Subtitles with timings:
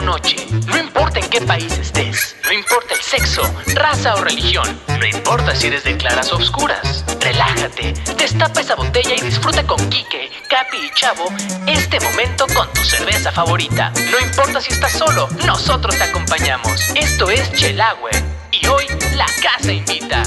[0.00, 3.42] noche, no importa en qué país estés, no importa el sexo,
[3.74, 7.04] raza o religión, no importa si eres de claras o oscuras.
[7.20, 11.28] Relájate, destapa esa botella y disfruta con Kike, Capi y Chavo
[11.66, 13.92] este momento con tu cerveza favorita.
[14.10, 16.90] No importa si estás solo, nosotros te acompañamos.
[16.94, 18.10] Esto es Chelagüe
[18.50, 20.22] y hoy la casa invita.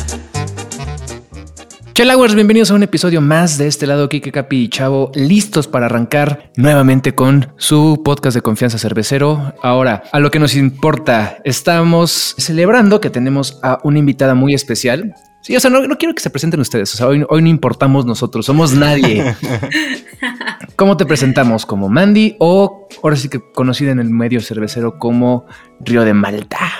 [1.93, 5.87] Chelagüers, bienvenidos a un episodio más de este lado, Kike Capi y Chavo, listos para
[5.87, 9.53] arrancar nuevamente con su podcast de confianza cervecero.
[9.61, 15.15] Ahora, a lo que nos importa, estamos celebrando que tenemos a una invitada muy especial.
[15.41, 17.49] Sí, o sea, no, no quiero que se presenten ustedes, o sea, hoy, hoy no
[17.49, 19.35] importamos nosotros, somos nadie.
[20.77, 21.65] ¿Cómo te presentamos?
[21.65, 25.45] ¿Como Mandy o ahora sí que conocida en el medio cervecero como
[25.81, 26.71] Río de Malta?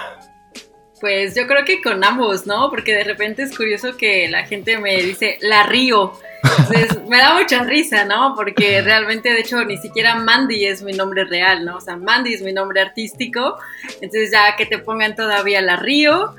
[1.01, 2.69] Pues yo creo que con ambos, ¿no?
[2.69, 6.13] Porque de repente es curioso que la gente me dice la Río.
[6.43, 8.35] Entonces me da mucha risa, ¿no?
[8.35, 11.77] Porque realmente, de hecho, ni siquiera Mandy es mi nombre real, ¿no?
[11.77, 13.57] O sea, Mandy es mi nombre artístico.
[13.95, 16.35] Entonces ya que te pongan todavía la Río,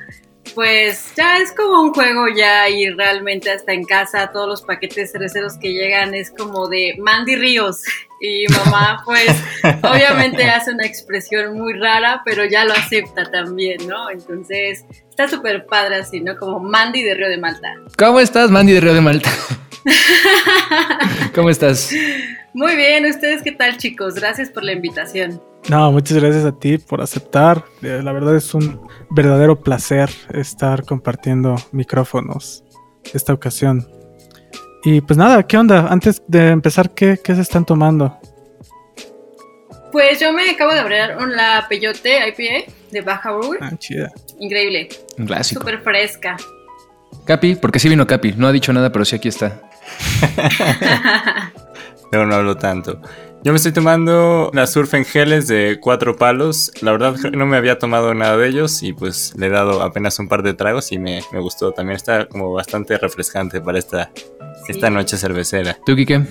[0.55, 5.13] pues ya es como un juego ya y realmente hasta en casa todos los paquetes
[5.13, 7.83] cerveceros que llegan es como de Mandy Ríos
[8.21, 9.31] y mamá pues
[9.83, 14.11] obviamente hace una expresión muy rara pero ya lo acepta también, ¿no?
[14.11, 16.37] Entonces está súper padre así, ¿no?
[16.37, 17.75] Como Mandy de Río de Malta.
[17.97, 19.31] ¿Cómo estás, Mandy de Río de Malta?
[21.35, 21.93] ¿Cómo estás?
[22.53, 24.15] Muy bien, ¿ustedes qué tal chicos?
[24.15, 25.41] Gracias por la invitación.
[25.69, 27.65] No, muchas gracias a ti por aceptar.
[27.83, 32.65] Eh, La verdad es un verdadero placer estar compartiendo micrófonos
[33.15, 33.89] esta ocasión.
[34.85, 35.87] Y pues nada, ¿qué onda?
[35.89, 38.19] Antes de empezar, ¿qué, qué se están tomando?
[39.93, 43.61] Pues yo me acabo de abrir una Peyote IPA de Baja Brewer.
[43.63, 44.11] Ah, chida.
[44.41, 45.61] Increíble, Un clásico.
[45.61, 46.37] súper fresca.
[47.25, 49.61] Capi, porque sí vino Capi, no ha dicho nada, pero sí aquí está.
[52.11, 53.01] Pero no hablo tanto.
[53.45, 56.71] Yo me estoy tomando la Surf en geles de cuatro palos.
[56.81, 60.17] La verdad no me había tomado nada de ellos y pues le he dado apenas
[60.21, 61.73] un par de tragos y me, me gustó.
[61.73, 64.13] También está como bastante refrescante para esta,
[64.69, 65.77] esta noche cervecera.
[65.85, 66.25] ¿Tú, Kike?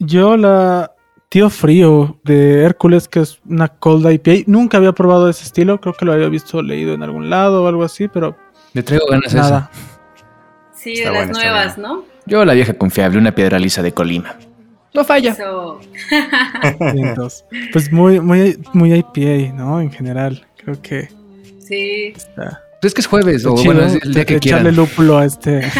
[0.00, 0.90] Yo la
[1.28, 4.44] Tío Frío de Hércules, que es una cold IPA.
[4.48, 7.68] Nunca había probado ese estilo, creo que lo había visto leído en algún lado o
[7.68, 8.36] algo así, pero
[8.72, 9.70] Le traigo ganas a nada.
[10.74, 12.04] Sí, Está de las nuevas, ¿no?
[12.26, 14.36] Yo, la vieja confiable, una piedra lisa de Colima.
[14.96, 15.32] No falla.
[15.32, 15.78] Eso.
[17.72, 19.80] Pues muy, muy, muy IPA, ¿no?
[19.80, 21.08] En general, creo que
[21.60, 22.12] Sí.
[22.16, 24.76] está, Pues es que es jueves, o chido bueno, es el día que echarle quieran.
[24.76, 25.62] lúpulo a este.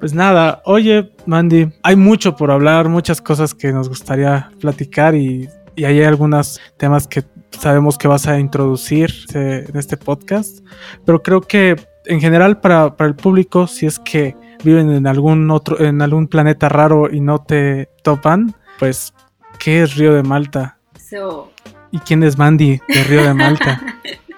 [0.00, 5.48] Pues nada, oye, Mandy, hay mucho por hablar, muchas cosas que nos gustaría platicar y,
[5.76, 10.58] y hay algunos temas que sabemos que vas a introducir eh, en este podcast,
[11.06, 15.50] pero creo que en general para, para el público, si es que viven en algún
[15.50, 19.14] otro, en algún planeta raro y no te topan, pues,
[19.58, 20.78] ¿qué es Río de Malta?
[20.98, 21.52] So,
[21.90, 23.80] ¿Y quién es Mandy de Río de Malta?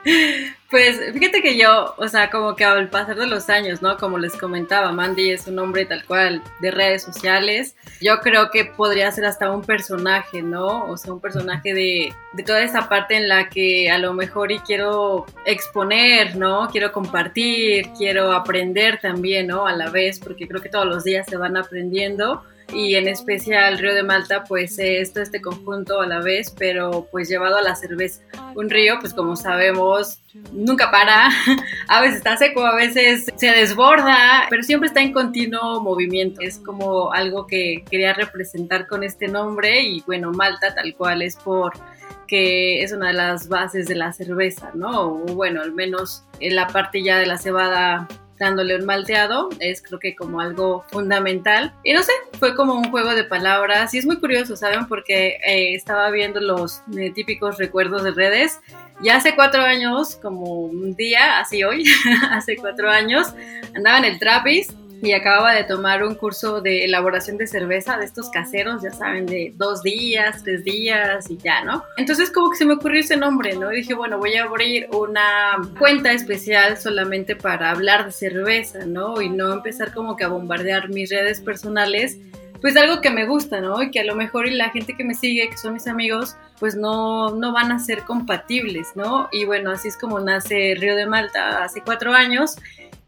[0.77, 3.97] Pues fíjate que yo, o sea, como que al pasar de los años, ¿no?
[3.97, 7.75] Como les comentaba, Mandy es un nombre tal cual de redes sociales.
[8.03, 10.85] Yo creo que podría ser hasta un personaje, ¿no?
[10.85, 14.53] O sea, un personaje de, de toda esa parte en la que a lo mejor
[14.53, 16.69] y quiero exponer, ¿no?
[16.71, 19.67] Quiero compartir, quiero aprender también, ¿no?
[19.67, 23.79] A la vez, porque creo que todos los días se van aprendiendo y en especial
[23.79, 28.23] Río de Malta pues este conjunto a la vez pero pues llevado a la cerveza
[28.55, 30.21] un río pues como sabemos
[30.53, 31.31] nunca para
[31.89, 36.59] a veces está seco a veces se desborda pero siempre está en continuo movimiento es
[36.59, 41.73] como algo que quería representar con este nombre y bueno Malta tal cual es por
[42.27, 45.13] que es una de las bases de la cerveza, ¿no?
[45.13, 48.09] O bueno, al menos en la parte ya de la cebada
[48.39, 51.73] dándole un malteado, es creo que como algo fundamental.
[51.85, 54.87] Y no sé, fue como un juego de palabras y es muy curioso, ¿saben?
[54.87, 58.61] Porque eh, estaba viendo los eh, típicos recuerdos de redes.
[59.03, 61.85] Ya hace cuatro años, como un día, así hoy,
[62.31, 63.29] hace cuatro años,
[63.75, 64.73] andaba en el Trappist
[65.03, 69.27] y acababa de tomar un curso de elaboración de cerveza de estos caseros, ya saben,
[69.27, 71.85] de dos días, tres días y ya, ¿no?
[71.97, 73.73] Entonces como que se me ocurrió ese nombre, ¿no?
[73.73, 79.21] Y dije, bueno, voy a abrir una cuenta especial solamente para hablar de cerveza, ¿no?
[79.21, 82.19] Y no empezar como que a bombardear mis redes personales.
[82.61, 83.83] Pues algo que me gusta, ¿no?
[83.83, 86.37] Y que a lo mejor y la gente que me sigue, que son mis amigos,
[86.59, 89.29] pues no, no van a ser compatibles, ¿no?
[89.31, 92.57] Y bueno, así es como nace Río de Malta hace cuatro años.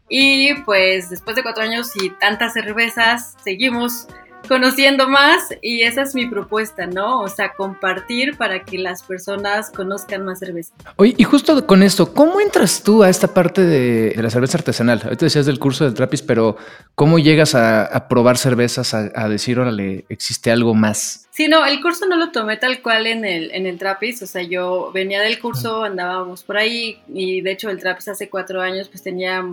[0.09, 4.07] Y pues después de cuatro años y tantas cervezas, seguimos
[4.47, 7.21] conociendo más y esa es mi propuesta, ¿no?
[7.21, 10.73] O sea, compartir para que las personas conozcan más cerveza.
[10.95, 15.01] Oye, y justo con esto, ¿cómo entras tú a esta parte de, la cerveza artesanal?
[15.03, 16.57] Ahorita decías del curso del Trapis, pero
[16.95, 21.27] ¿cómo llegas a, probar cervezas, a, a decir, órale, existe algo más?
[21.31, 24.27] Sí, no, el curso no lo tomé tal cual en el, en el Trapis, o
[24.27, 28.61] sea, yo venía del curso, andábamos por ahí y de hecho el Trapis hace cuatro
[28.61, 29.45] años pues tenía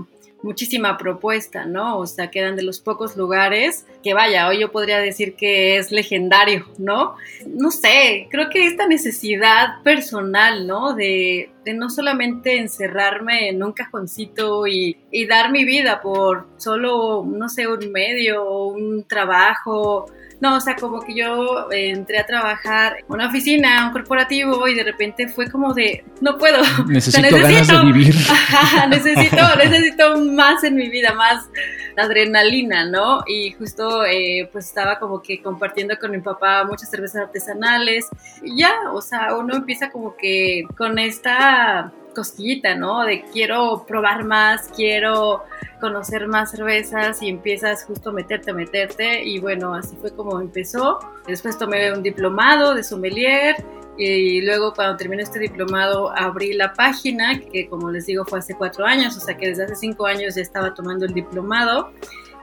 [0.47, 1.99] muchísima propuesta, ¿no?
[1.99, 5.77] O sea, que eran de los pocos lugares que vaya, hoy yo podría decir que
[5.77, 7.17] es legendario, ¿no?
[7.47, 10.95] No sé, creo que esta necesidad personal, ¿no?
[10.95, 17.25] De, de no solamente encerrarme en un cajoncito y, y dar mi vida por solo,
[17.27, 20.07] no sé, un medio, un trabajo,
[20.41, 24.69] no, o sea, como que yo eh, entré a trabajar en una oficina, un corporativo
[24.69, 26.59] y de repente fue como de, no puedo.
[26.87, 28.15] Necesito, ganas de vivir.
[28.89, 31.49] necesito, necesito más en mi vida, más
[31.97, 33.23] adrenalina, ¿no?
[33.27, 38.07] Y justo eh, pues estaba como que compartiendo con mi papá muchas cervezas artesanales.
[38.43, 43.05] Y ya, o sea, uno empieza como que con esta cosquillita, ¿no?
[43.05, 45.45] De quiero probar más, quiero
[45.81, 50.41] conocer más cervezas y empiezas justo a meterte, a meterte y bueno, así fue como
[50.41, 50.99] empezó.
[51.27, 53.57] Después tomé un diplomado de sommelier
[53.99, 58.55] y luego cuando terminé este diplomado abrí la página, que como les digo fue hace
[58.55, 61.93] cuatro años, o sea que desde hace cinco años ya estaba tomando el diplomado.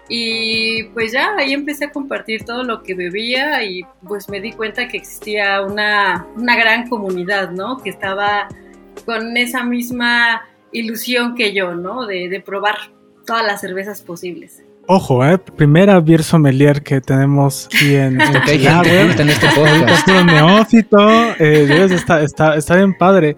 [0.09, 4.51] Y pues ya ahí empecé a compartir todo lo que bebía y pues me di
[4.51, 7.77] cuenta que existía una, una gran comunidad, ¿no?
[7.77, 8.49] Que estaba
[9.05, 12.05] con esa misma ilusión que yo, ¿no?
[12.05, 12.75] De, probar
[13.25, 14.63] todas las cervezas posibles.
[14.85, 20.07] Ojo, eh, primera beer sommelier que tenemos aquí en, en, en este podcast.
[20.07, 20.97] neófito,
[21.39, 23.37] eh, está, está, está bien padre.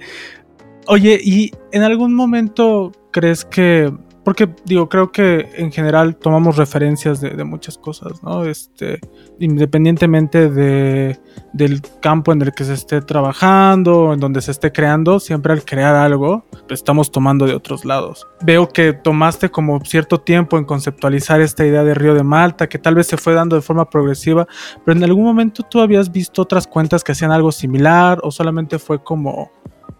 [0.87, 3.91] Oye, ¿y en algún momento crees que
[4.25, 8.43] porque digo, creo que en general tomamos referencias de, muchas cosas, ¿no?
[8.43, 8.99] Este,
[9.39, 11.19] independientemente de,
[11.53, 15.63] del campo en el que se esté trabajando, en donde se esté creando, siempre al
[15.63, 18.27] crear algo, estamos tomando de otros lados.
[18.41, 22.79] Veo que tomaste como cierto tiempo en conceptualizar esta idea de Río de Malta, que
[22.79, 24.47] tal vez se fue dando de forma progresiva,
[24.83, 28.79] pero en algún momento tú habías visto otras cuentas que hacían algo similar o solamente
[28.79, 29.51] fue como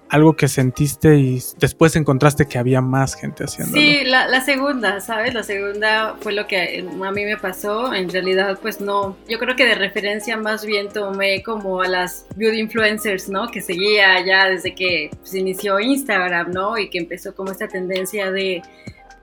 [0.10, 3.76] algo que sentiste y después encontraste que había más gente haciendo.
[3.76, 5.34] Sí, la, segunda, ¿sabes?
[5.34, 7.94] La segunda fue lo que a mí me pasó.
[7.94, 9.18] En realidad, pues no.
[9.28, 13.48] Yo creo que de referencia más bien tomé como a las beauty influencers, ¿no?
[13.48, 16.78] Que seguía ya desde que se pues, inició Instagram, ¿no?
[16.78, 18.62] Y que empezó como esta tendencia de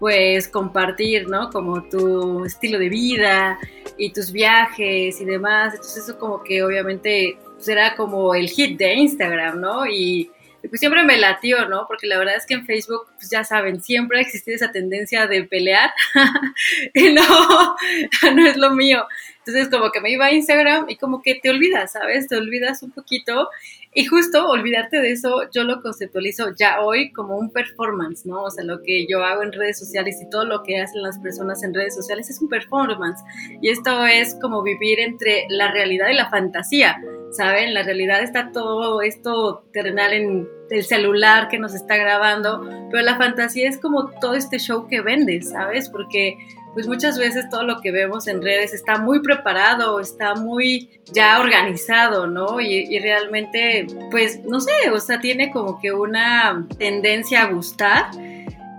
[0.01, 1.51] pues compartir, ¿no?
[1.51, 3.57] Como tu estilo de vida
[3.97, 5.75] y tus viajes y demás.
[5.75, 9.87] Entonces eso como que obviamente será pues, como el hit de Instagram, ¿no?
[9.87, 10.32] Y
[10.69, 11.87] pues siempre me latió, ¿no?
[11.89, 15.27] Porque la verdad es que en Facebook, pues ya saben, siempre ha existido esa tendencia
[15.27, 15.91] de pelear
[16.95, 17.23] y no,
[18.35, 19.07] no es lo mío.
[19.39, 22.29] Entonces como que me iba a Instagram y como que te olvidas, ¿sabes?
[22.29, 23.49] Te olvidas un poquito
[23.95, 28.45] y justo olvidarte de eso, yo lo conceptualizo ya hoy como un performance, ¿no?
[28.45, 31.19] O sea, lo que yo hago en redes sociales y todo lo que hacen las
[31.19, 33.23] personas en redes sociales es un performance.
[33.61, 37.03] Y esto es como vivir entre la realidad y la fantasía,
[37.33, 37.75] ¿saben?
[37.75, 43.19] La realidad está todo esto terrenal en el celular que nos está grabando, pero la
[43.19, 45.91] fantasía es como todo este show que vendes, ¿sabes?
[45.91, 46.39] Porque
[46.75, 51.41] pues muchas veces todo lo que vemos en redes está muy preparado, está muy ya
[51.41, 52.61] organizado, ¿no?
[52.61, 58.07] Y, realmente, pues, no sé, o sea, tiene como que una tendencia a gustar.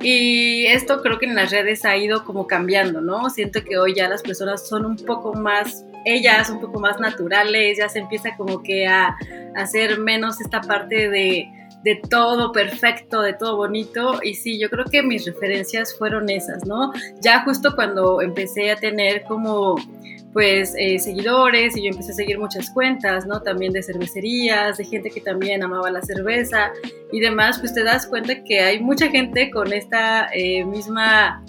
[0.02, 3.30] Y esto creo que en las redes ha ido como cambiando, ¿no?
[3.30, 7.78] Siento que hoy ya las personas son un poco más, ellas un poco más naturales,
[7.78, 9.16] ya se empieza como que a
[9.56, 11.48] hacer menos esta parte de
[11.84, 14.20] de todo perfecto, de todo bonito.
[14.24, 16.92] Y sí, yo creo que mis referencias fueron esas, ¿no?
[17.22, 19.76] Ya justo cuando empecé a tener como
[20.32, 23.42] pues eh, seguidores y yo empecé a seguir muchas cuentas, ¿no?
[23.42, 26.72] También de cervecerías, de gente que también amaba la cerveza
[27.12, 31.44] y demás, pues te das cuenta que hay mucha gente con esta eh, misma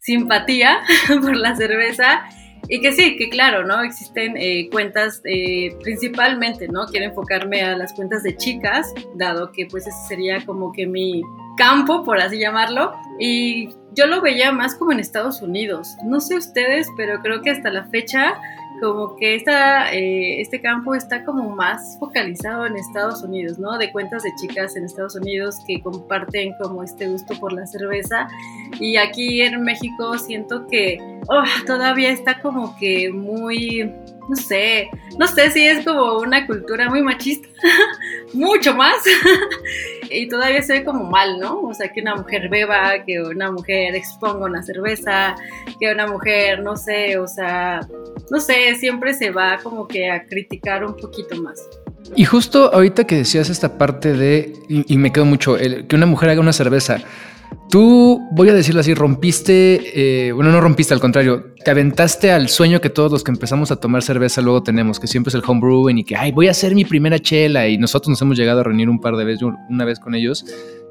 [0.00, 0.80] simpatía
[1.22, 2.24] por la cerveza
[2.68, 3.82] y que sí, que claro, ¿no?
[3.82, 6.86] Existen eh, cuentas eh, principalmente, ¿no?
[6.86, 11.22] Quiero enfocarme a las cuentas de chicas, dado que pues ese sería como que mi
[11.56, 12.92] campo, por así llamarlo.
[13.18, 15.88] Y yo lo veía más como en Estados Unidos.
[16.04, 18.34] No sé ustedes, pero creo que hasta la fecha
[18.80, 23.78] como que esta, eh, este campo está como más focalizado en Estados Unidos, ¿no?
[23.78, 28.28] De cuentas de chicas en Estados Unidos que comparten como este gusto por la cerveza.
[28.78, 33.92] Y aquí en México siento que oh, todavía está como que muy,
[34.28, 37.48] no sé, no sé si es como una cultura muy machista,
[38.32, 38.96] mucho más.
[40.10, 41.60] y todavía se ve como mal, ¿no?
[41.60, 45.34] O sea, que una mujer beba, que una mujer exponga una cerveza,
[45.80, 47.80] que una mujer, no sé, o sea,
[48.30, 51.60] no sé, siempre se va como que a criticar un poquito más.
[52.16, 56.06] Y justo ahorita que decías esta parte de, y, me quedo mucho, el, que una
[56.06, 56.98] mujer haga una cerveza,
[57.70, 62.48] Tú, voy a decirlo así, rompiste, eh, bueno, no rompiste, al contrario, te aventaste al
[62.48, 65.42] sueño que todos los que empezamos a tomar cerveza luego tenemos, que siempre es el
[65.46, 68.60] homebrewing y que, ay, voy a hacer mi primera chela y nosotros nos hemos llegado
[68.60, 70.44] a reunir un par de veces, una vez con ellos.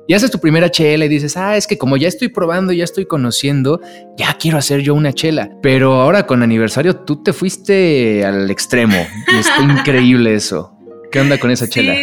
[0.06, 2.84] Y haces tu primera chela y dices, ah, es que como ya estoy probando, ya
[2.84, 3.80] estoy conociendo,
[4.18, 5.50] ya quiero hacer yo una chela.
[5.62, 8.98] Pero ahora con aniversario tú te fuiste al extremo
[9.34, 10.78] y está increíble eso.
[11.10, 11.96] ¿Qué onda con esa chela?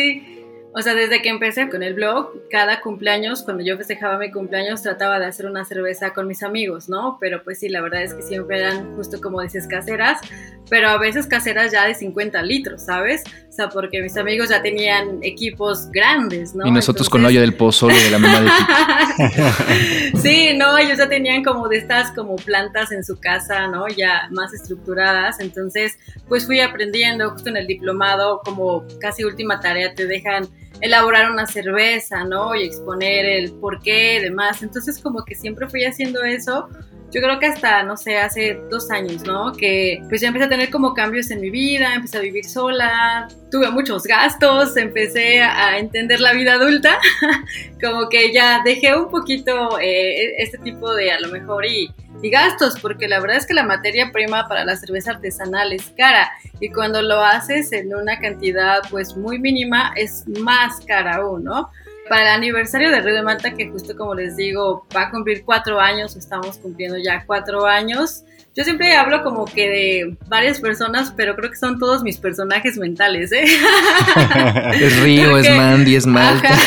[0.73, 4.83] O sea, desde que empecé con el blog, cada cumpleaños, cuando yo festejaba mi cumpleaños,
[4.83, 7.19] trataba de hacer una cerveza con mis amigos, ¿no?
[7.21, 10.21] Pero pues sí, la verdad es que siempre eran justo como dices caseras,
[10.69, 13.25] pero a veces caseras ya de 50 litros, ¿sabes?
[13.51, 16.65] O sea, porque mis amigos ya tenían equipos grandes, ¿no?
[16.65, 21.09] Y nosotros con la olla del pozole de la mamá de Sí, no, ellos ya
[21.09, 23.89] tenían como de estas como plantas en su casa, ¿no?
[23.89, 25.41] Ya más estructuradas.
[25.41, 30.49] Entonces, pues fui aprendiendo justo en el diplomado, como casi última tarea te dejan
[30.81, 32.55] elaborar una cerveza, ¿no?
[32.55, 34.63] Y exponer el por qué y demás.
[34.63, 36.69] Entonces como que siempre fui haciendo eso.
[37.13, 39.53] Yo creo que hasta, no sé, hace dos años, ¿no?
[39.53, 43.29] Que pues ya empecé a tener como cambios en mi vida, empecé a vivir sola,
[43.51, 46.99] tuve muchos gastos, empecé a entender la vida adulta,
[47.83, 51.91] como que ya dejé un poquito eh, este tipo de a lo mejor y
[52.23, 55.93] y gastos, porque la verdad es que la materia prima para la cerveza artesanal es
[55.97, 61.45] cara y cuando lo haces en una cantidad pues muy mínima es más cara aún,
[61.45, 61.71] ¿no?
[62.11, 65.45] Para el aniversario de Río de Malta, que justo como les digo, va a cumplir
[65.45, 68.25] cuatro años, estamos cumpliendo ya cuatro años.
[68.57, 72.79] Yo siempre hablo como que de varias personas, pero creo que son todos mis personajes
[72.79, 73.45] mentales, ¿eh?
[74.75, 76.51] es Río, es Mandy, es Malta.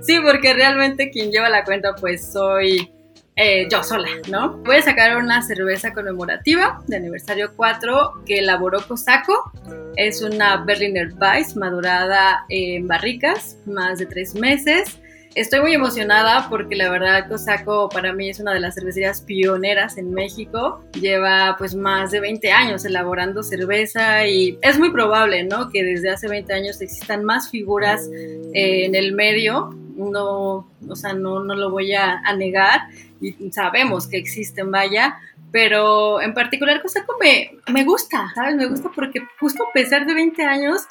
[0.00, 2.90] Sí, porque realmente quien lleva la cuenta pues soy
[3.34, 4.58] eh, yo sola, ¿no?
[4.58, 9.50] Voy a sacar una cerveza conmemorativa de aniversario 4 que elaboró Cosaco.
[9.96, 14.98] Es una Berliner Weiss madurada en barricas, más de tres meses.
[15.34, 19.96] Estoy muy emocionada porque la verdad Cosaco para mí es una de las cervecerías pioneras
[19.96, 20.84] en México.
[21.00, 25.70] Lleva pues más de 20 años elaborando cerveza y es muy probable, ¿no?
[25.70, 29.70] Que desde hace 20 años existan más figuras eh, en el medio.
[29.96, 32.82] No, o sea, no, no lo voy a, a negar
[33.22, 35.18] y sabemos que existen, vaya,
[35.52, 38.56] pero en particular Cosaco me, me gusta, ¿sabes?
[38.56, 40.82] Me gusta porque justo a pesar de 20 años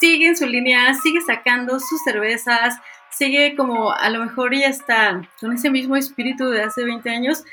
[0.00, 2.76] sigue en su línea, sigue sacando sus cervezas,
[3.10, 7.44] sigue como a lo mejor ya está con ese mismo espíritu de hace 20 años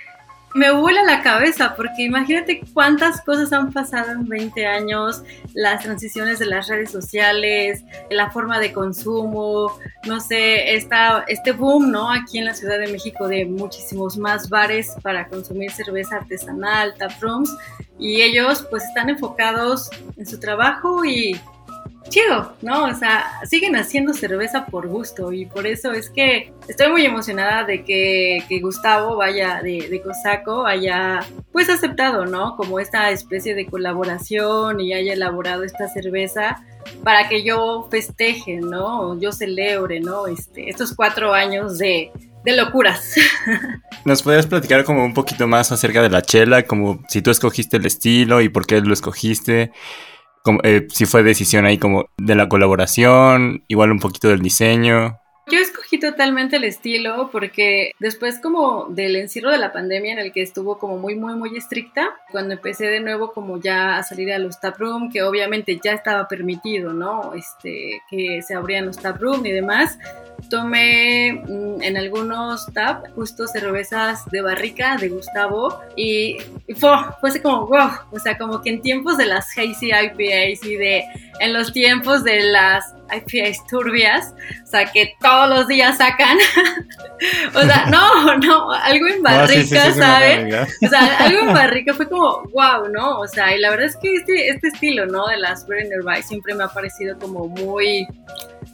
[0.54, 6.40] me vuela la cabeza porque imagínate cuántas cosas han pasado en 20 años, las transiciones
[6.40, 12.12] de las redes sociales, la forma de consumo, no sé, esta, este boom, ¿no?
[12.12, 17.56] Aquí en la Ciudad de México de muchísimos más bares para consumir cerveza artesanal, taprooms,
[18.00, 21.40] y ellos pues están enfocados en su trabajo y
[22.14, 22.86] chido, ¿no?
[22.86, 27.64] O sea, siguen haciendo cerveza por gusto y por eso es que estoy muy emocionada
[27.64, 32.56] de que, Gustavo vaya de, de, Cosaco haya pues aceptado, ¿no?
[32.56, 36.64] Como esta especie de colaboración y haya elaborado esta cerveza
[37.04, 39.20] para que yo festeje, ¿no?
[39.20, 40.28] Yo celebre, ¿no?
[40.28, 42.12] Este, estos cuatro años de,
[42.46, 43.16] de locuras.
[44.06, 47.78] ¿Nos podrías platicar como un poquito más acerca de la chela, como si tú escogiste
[47.78, 49.72] el estilo y por qué lo escogiste?
[50.64, 55.20] Eh, si fue decisión ahí como de la colaboración, igual un poquito del diseño.
[55.52, 60.32] Yo escogí totalmente el estilo porque después como del encierro de la pandemia en el
[60.32, 64.32] que estuvo como muy muy muy estricta, cuando empecé de nuevo como ya a salir
[64.32, 67.34] a los taproom, que obviamente ya estaba permitido, ¿no?
[67.34, 70.00] Este, que se abrían los taproom y demás,
[70.50, 76.38] tomé mm, en algunos tap justo cervezas de barrica de Gustavo y,
[76.78, 80.64] fue, fue así como wow, o sea, como que en tiempos de las hazy IPAs
[80.66, 81.04] y de
[81.40, 86.38] en los tiempos de las IPAs turbias, o sea, que todos los días sacan,
[87.56, 90.70] o sea, no, no, algo en barrica, ¿sabes?
[90.82, 93.20] O sea, algo en barrica fue como wow, ¿no?
[93.20, 95.28] O sea, y la verdad es que este, este estilo, ¿no?
[95.28, 98.08] De las Brenner siempre me ha parecido como muy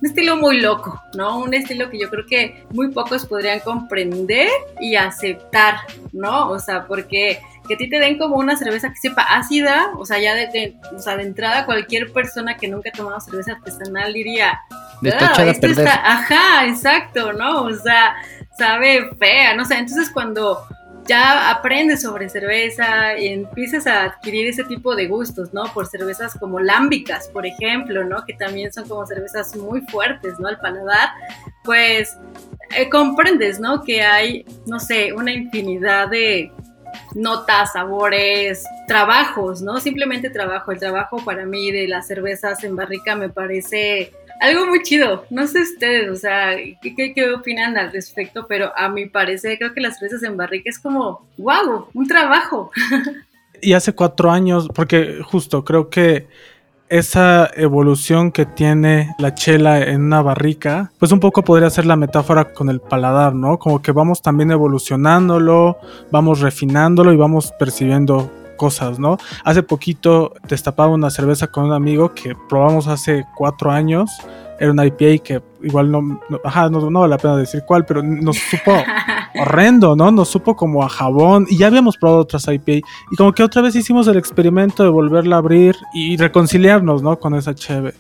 [0.02, 1.40] un estilo muy loco, ¿no?
[1.40, 5.76] Un estilo que yo creo que muy pocos podrían comprender y aceptar,
[6.14, 6.50] ¿no?
[6.50, 10.04] O sea, porque que a ti te den como una cerveza que sepa ácida, o
[10.04, 14.12] sea, ya de, o sea, de entrada cualquier persona que nunca ha tomado cerveza artesanal
[14.12, 14.60] diría,
[15.02, 15.88] de ah, perder.
[15.88, 17.66] ajá, exacto, ¿no?
[17.66, 18.16] O sea,
[18.58, 20.66] sabe fea, no sé, entonces cuando
[21.08, 25.64] ya aprendes sobre cerveza y empiezas a adquirir ese tipo de gustos, ¿no?
[25.72, 28.26] Por cervezas como lámbicas, por ejemplo, ¿no?
[28.26, 30.48] Que también son como cervezas muy fuertes, ¿no?
[30.48, 31.10] Al paladar,
[31.64, 32.18] pues
[32.76, 33.84] eh, comprendes, ¿no?
[33.84, 36.52] Que hay, no sé, una infinidad de
[37.16, 39.80] notas, sabores, trabajos, ¿no?
[39.80, 40.72] Simplemente trabajo.
[40.72, 45.26] El trabajo para mí de las cervezas en barrica me parece algo muy chido.
[45.30, 48.48] No sé ustedes, o sea, ¿qué, qué, opinan al respecto?
[48.48, 52.72] Pero a mi parecer creo que las cervezas en barrica es como, wow, un trabajo.
[53.62, 56.28] Y hace cuatro años, porque justo creo que
[56.90, 61.96] esa evolución que tiene la chela en una barrica, pues un poco podría ser la
[61.96, 63.60] metáfora con el paladar, ¿no?
[63.60, 65.78] Como que vamos también evolucionándolo,
[66.12, 69.18] vamos refinándolo y vamos percibiendo cosas, ¿no?
[69.46, 74.12] Hace poquito destapaba una cerveza con un amigo que probamos hace cuatro años.
[74.60, 77.86] Era una IPA que igual no, no, ajá, no, no vale la pena decir cuál,
[77.86, 78.74] pero nos supo
[79.42, 80.12] horrendo, ¿no?
[80.12, 83.62] Nos supo como a jabón y ya habíamos probado otras IPA y como que otra
[83.62, 87.20] vez hicimos el experimento de volverla a abrir y reconciliarnos, ¿no?
[87.20, 87.94] Con esa cheve.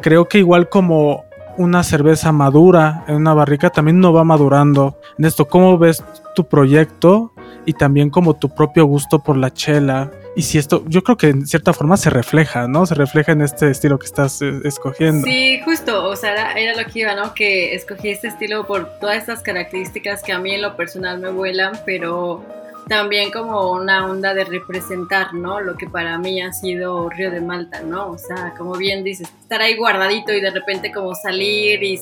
[0.00, 1.24] Creo que igual como
[1.56, 4.98] una cerveza madura en una barrica también no va madurando.
[5.18, 6.02] En esto, ¿cómo ves
[6.34, 7.32] tu proyecto
[7.66, 10.10] y también como tu propio gusto por la chela?
[10.36, 12.86] Y si esto, yo creo que en cierta forma se refleja, ¿no?
[12.86, 15.26] Se refleja en este estilo que estás eh, escogiendo.
[15.26, 17.34] Sí, justo, o sea, era, era, lo que iba, ¿no?
[17.34, 21.30] Que escogí este estilo por todas estas características que a mí en lo personal me
[21.30, 22.44] vuelan, pero
[22.88, 25.60] también como una onda de representar, ¿no?
[25.60, 28.10] Lo que para mí ha sido Río de Malta, ¿no?
[28.10, 32.00] O sea, como bien dices, estar ahí guardadito y de repente como salir y,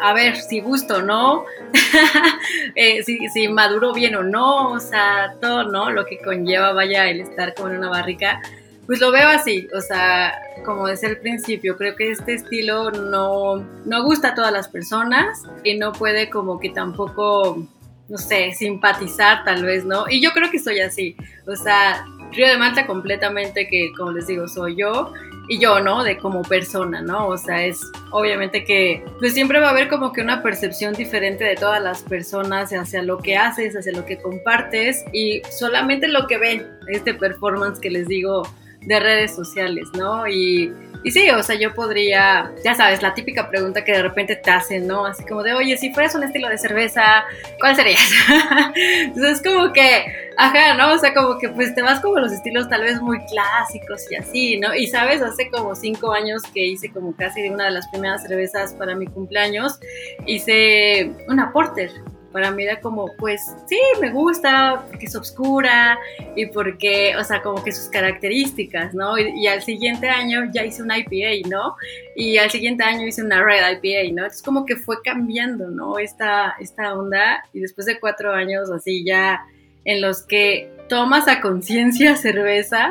[0.00, 1.44] a ver si gusto, ¿no?
[2.74, 5.90] eh, si, si maduro bien o no, o sea, todo, ¿no?
[5.90, 8.42] Lo que conlleva, vaya, el estar como en una barrica.
[8.86, 13.64] Pues lo veo así, o sea, como desde el principio, creo que este estilo no,
[13.86, 17.66] no gusta a todas las personas y no puede como que tampoco
[18.08, 20.04] no sé, simpatizar tal vez, ¿no?
[20.08, 24.26] Y yo creo que soy así, o sea, Río de Malta completamente que, como les
[24.26, 25.12] digo, soy yo
[25.48, 26.02] y yo, ¿no?
[26.02, 27.28] De como persona, ¿no?
[27.28, 27.80] O sea, es
[28.10, 32.02] obviamente que pues siempre va a haber como que una percepción diferente de todas las
[32.02, 37.14] personas hacia lo que haces, hacia lo que compartes y solamente lo que ven, este
[37.14, 38.42] performance que les digo
[38.86, 40.26] de redes sociales, ¿no?
[40.26, 40.72] Y
[41.04, 44.50] y sí, o sea, yo podría, ya sabes, la típica pregunta que de repente te
[44.50, 45.04] hacen, ¿no?
[45.04, 47.26] Así como de, oye, si fueras un estilo de cerveza,
[47.60, 48.00] ¿cuál serías?
[48.74, 50.06] Entonces, como que,
[50.38, 50.94] ajá, ¿no?
[50.94, 54.16] O sea, como que pues te vas como los estilos tal vez muy clásicos y
[54.16, 54.74] así, ¿no?
[54.74, 58.72] Y sabes, hace como cinco años que hice como casi una de las primeras cervezas
[58.72, 59.78] para mi cumpleaños,
[60.24, 61.90] hice una porter
[62.34, 65.96] para mí era como, pues sí, me gusta porque es oscura
[66.34, 69.16] y porque, o sea, como que sus características, ¿no?
[69.16, 71.76] Y, y, al siguiente año ya hice una IPA, ¿no?
[72.16, 74.22] Y al siguiente año hice una Red IPA, ¿no?
[74.24, 75.96] Entonces como que fue cambiando, ¿no?
[76.00, 79.40] Esta, esta onda y después de cuatro años así ya
[79.84, 82.90] en los que tomas a conciencia cerveza,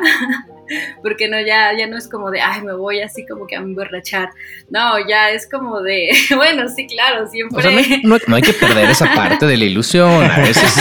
[1.02, 3.58] porque no, ya, ya no es como de, ay, me voy así como que a
[3.58, 4.30] emborrachar.
[4.70, 7.58] No, ya es como de, bueno, sí, claro, siempre.
[7.58, 10.74] O sea, no, no, hay que perder esa parte de la ilusión, a veces.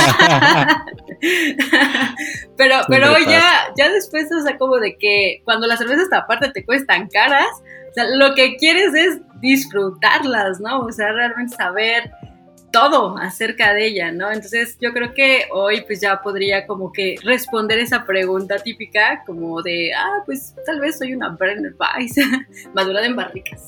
[2.58, 3.44] pero, pero ya,
[3.78, 7.48] ya después, o sea, como de que cuando las cervezas aparte te cuestan caras,
[7.90, 10.80] o sea, lo que quieres es disfrutarlas, ¿no?
[10.80, 12.12] O sea, realmente saber
[12.74, 14.32] todo acerca de ella, ¿no?
[14.32, 19.62] Entonces yo creo que hoy pues ya podría como que responder esa pregunta típica como
[19.62, 22.16] de, ah, pues tal vez soy una Brenner Weiss,
[22.74, 23.62] madurada en barricas.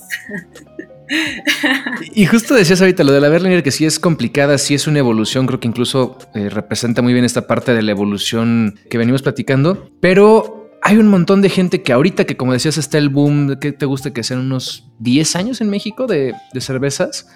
[2.14, 4.98] Y justo decías ahorita lo de la Berliner, que sí es complicada, sí es una
[4.98, 9.22] evolución, creo que incluso eh, representa muy bien esta parte de la evolución que venimos
[9.22, 13.60] platicando, pero hay un montón de gente que ahorita que como decías está el boom,
[13.60, 17.28] que te gusta que sean unos 10 años en México de, de cervezas,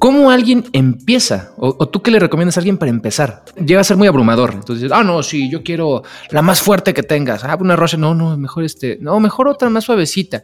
[0.00, 1.52] ¿Cómo alguien empieza?
[1.58, 3.42] O, tú qué le recomiendas a alguien para empezar?
[3.54, 4.54] Llega a ser muy abrumador.
[4.54, 7.44] Entonces, ah, no, sí, yo quiero la más fuerte que tengas.
[7.44, 10.42] Ah, una rocha, no, no, mejor este, no, mejor otra más suavecita.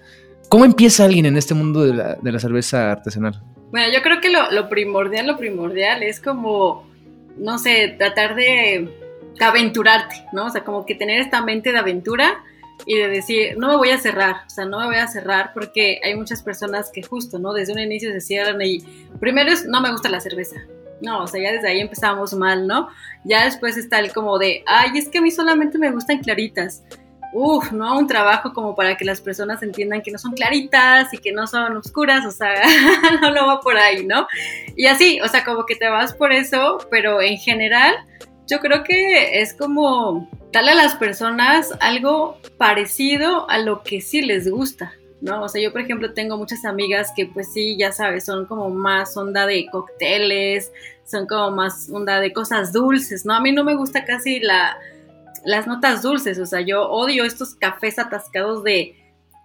[0.51, 3.43] ¿Cómo empieza alguien en este mundo de la, de la cerveza artesanal?
[3.71, 6.87] Bueno, yo creo que lo, lo, primordial, lo primordial es como,
[7.39, 8.95] no sé, tratar de
[9.41, 10.47] aventurarte, ¿no?
[10.47, 12.45] O sea, como que tener esta mente de aventura
[12.85, 15.53] y de decir, no me voy a cerrar, o sea, no me voy a cerrar
[15.55, 17.53] porque hay muchas personas que justo, ¿no?
[17.53, 18.79] Desde un inicio se cierran y
[19.19, 20.57] primero es, no me gusta la cerveza.
[21.01, 22.89] No, o sea, ya desde ahí empezamos mal, ¿no?
[23.25, 26.83] Ya después está el como de, ay, es que a mí solamente me gustan claritas.
[27.33, 27.99] Uf, ¿no?
[27.99, 31.47] Un trabajo como para que las personas entiendan que no son claritas y que no
[31.47, 32.55] son oscuras, o sea,
[33.21, 34.27] no lo va por ahí, ¿no?
[34.75, 37.95] Y así, o sea, como que te vas por eso, pero en general,
[38.47, 44.23] yo creo que es como darle a las personas algo parecido a lo que sí
[44.23, 45.43] les gusta, ¿no?
[45.43, 48.71] O sea, yo por ejemplo tengo muchas amigas que pues sí, ya sabes, son como
[48.71, 50.73] más onda de cócteles,
[51.05, 53.35] son como más onda de cosas dulces, ¿no?
[53.35, 54.79] A mí no me gusta casi la,
[55.45, 58.97] las notas dulces, o sea, yo odio estos cafés atascados de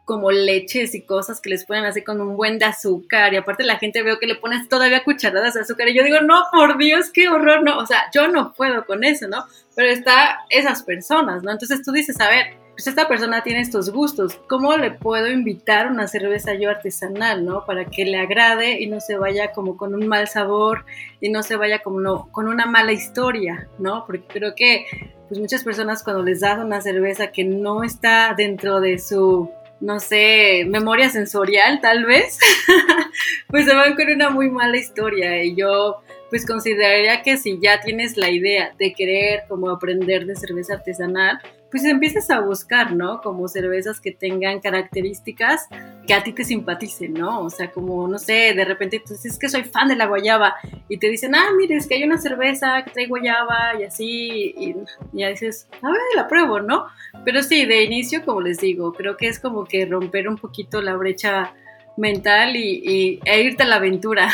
[0.03, 3.63] como leches y cosas que les ponen así con un buen de azúcar y aparte
[3.63, 6.77] la gente veo que le pones todavía cucharadas de azúcar y yo digo, no, por
[6.77, 9.45] Dios, qué horror, no, o sea, yo no puedo con eso, ¿no?
[9.75, 11.51] Pero está esas personas, ¿no?
[11.51, 15.88] Entonces tú dices, a ver, pues esta persona tiene estos gustos, ¿cómo le puedo invitar
[15.88, 17.65] una cerveza yo artesanal, ¿no?
[17.65, 20.86] Para que le agrade y no se vaya como con un mal sabor
[21.19, 24.05] y no se vaya como no, con una mala historia, ¿no?
[24.05, 24.86] Porque creo que
[25.27, 29.49] pues muchas personas cuando les das una cerveza que no está dentro de su
[29.81, 32.38] no sé, memoria sensorial tal vez,
[33.47, 37.81] pues se van con una muy mala historia y yo pues consideraría que si ya
[37.81, 41.39] tienes la idea de querer como aprender de cerveza artesanal,
[41.71, 43.21] pues empiezas a buscar, ¿no?
[43.21, 45.67] Como cervezas que tengan características
[46.05, 47.41] que a ti te simpaticen, ¿no?
[47.41, 50.55] O sea, como, no sé, de repente tú dices que soy fan de la guayaba
[50.89, 54.53] y te dicen, ah, mire, es que hay una cerveza que trae guayaba y así,
[54.57, 54.75] y
[55.13, 56.88] ya dices, a ver, la pruebo, ¿no?
[57.23, 60.81] Pero sí, de inicio, como les digo, creo que es como que romper un poquito
[60.81, 61.53] la brecha
[61.95, 64.29] mental y, e irte a la aventura.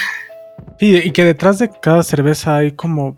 [0.80, 3.16] y que detrás de cada cerveza hay como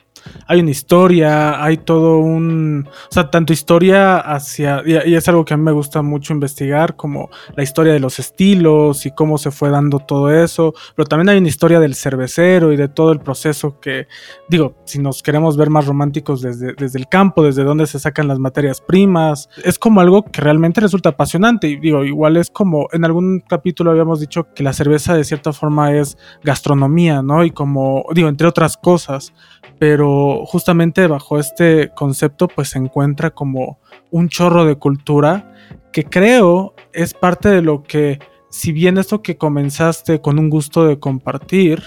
[0.48, 5.54] hay una historia, hay todo un, o sea, tanto historia hacia, y, es algo que
[5.54, 9.52] a mí me gusta mucho investigar, como la historia de los estilos y cómo se
[9.52, 13.20] fue dando todo eso, pero también hay una historia del cervecero y de todo el
[13.20, 14.08] proceso que,
[14.48, 18.28] digo, si nos queremos ver más románticos desde, desde el campo, desde donde se sacan
[18.28, 22.88] las materias primas, es como algo que realmente resulta apasionante y digo, igual es como,
[22.92, 27.44] en algún capítulo habíamos dicho que la cerveza de cierta forma es gastronomía, ¿no?
[27.44, 29.34] Y como, digo, entre otras cosas,
[29.80, 33.80] pero justamente bajo este concepto pues se encuentra como
[34.12, 35.54] un chorro de cultura
[35.92, 40.86] que creo es parte de lo que, si bien esto que comenzaste con un gusto
[40.86, 41.82] de compartir,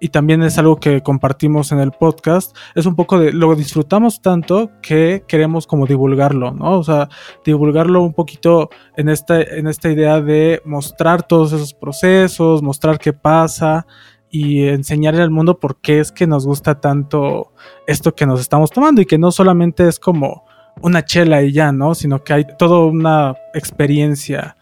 [0.00, 4.20] y también es algo que compartimos en el podcast, es un poco de lo disfrutamos
[4.20, 6.78] tanto que queremos como divulgarlo, ¿no?
[6.78, 7.08] O sea,
[7.42, 13.14] divulgarlo un poquito en esta, en esta idea de mostrar todos esos procesos, mostrar qué
[13.14, 13.86] pasa,
[14.34, 17.52] y enseñarle al mundo por qué es que nos gusta tanto
[17.86, 20.44] esto que nos estamos tomando y que no solamente es como
[20.82, 21.94] una chela y ya, ¿no?
[21.94, 24.56] Sino que hay toda una experiencia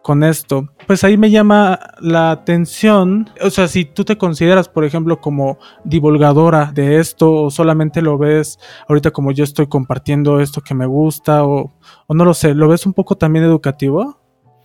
[0.00, 0.70] con esto.
[0.86, 5.58] Pues ahí me llama la atención, o sea, si tú te consideras, por ejemplo, como
[5.84, 10.86] divulgadora de esto o solamente lo ves ahorita como yo estoy compartiendo esto que me
[10.86, 11.74] gusta o,
[12.06, 14.18] o no lo sé, ¿lo ves un poco también educativo?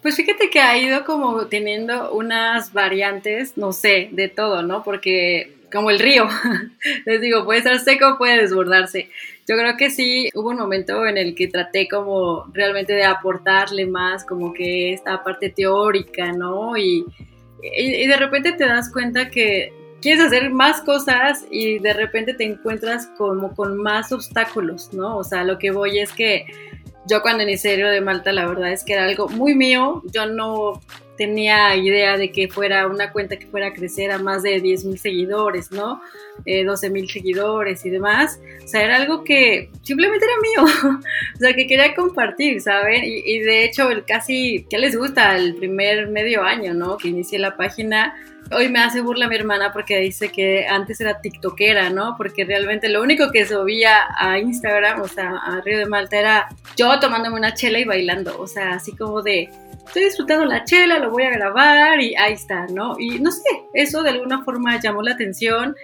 [0.04, 4.84] Pues fíjate que ha ido como teniendo unas variantes, no sé, de todo, ¿no?
[4.84, 6.28] Porque como el río,
[7.06, 9.10] les digo, puede estar seco, puede desbordarse.
[9.48, 13.86] Yo creo que sí, hubo un momento en el que traté como realmente de aportarle
[13.86, 16.76] más como que esta parte teórica, ¿no?
[16.76, 17.06] Y,
[17.62, 22.44] y, de repente te das cuenta que quieres hacer más cosas y de repente te
[22.44, 25.18] encuentras como con más obstáculos, ¿no?
[25.18, 26.46] O sea, lo que voy es que
[27.06, 30.02] yo cuando inicié de Malta, la verdad es que era algo muy mío.
[30.14, 30.82] Yo no
[31.18, 34.86] tenía idea de que fuera una cuenta que fuera a crecer a más de 10
[34.86, 36.02] mil seguidores, ¿no?
[36.46, 38.40] Eh, 12 mil seguidores y demás.
[38.64, 41.00] O sea, era algo que simplemente era mío.
[41.36, 43.04] o sea, que quería compartir, ¿saben?
[43.04, 45.36] Y, y de hecho, el casi, ¿qué les gusta?
[45.36, 46.98] El primer medio año, ¿no?
[46.98, 48.16] Que inicié la página
[48.56, 52.16] Hoy me hace burla mi hermana porque dice que antes era tiktokera, ¿no?
[52.18, 56.50] Porque realmente lo único que subía a Instagram, o sea, a Río de Malta, era
[56.76, 58.40] yo tomándome una chela y bailando.
[58.40, 59.50] O sea, así como de,
[59.86, 62.96] estoy disfrutando la chela, lo voy a grabar y ahí está, ¿no?
[63.00, 65.76] Y no sé, eso de alguna forma llamó la atención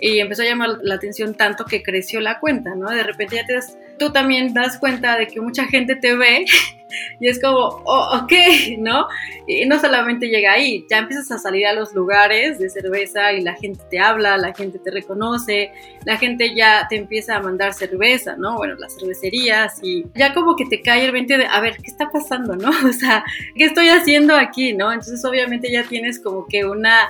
[0.00, 2.88] y empezó a llamar la atención tanto que creció la cuenta, ¿no?
[2.90, 6.44] De repente ya te das, tú también das cuenta de que mucha gente te ve
[7.20, 8.32] y es como, oh, ok,
[8.78, 9.06] ¿no?
[9.46, 13.42] Y no solamente llega ahí, ya empiezas a salir a los lugares de cerveza y
[13.42, 15.72] la gente te habla, la gente te reconoce,
[16.04, 18.56] la gente ya te empieza a mandar cerveza, ¿no?
[18.56, 21.90] Bueno, las cervecerías y ya como que te cae el 20 de, a ver, ¿qué
[21.90, 22.70] está pasando, no?
[22.88, 23.24] O sea,
[23.54, 24.92] ¿qué estoy haciendo aquí, no?
[24.92, 27.08] Entonces obviamente ya tienes como que una,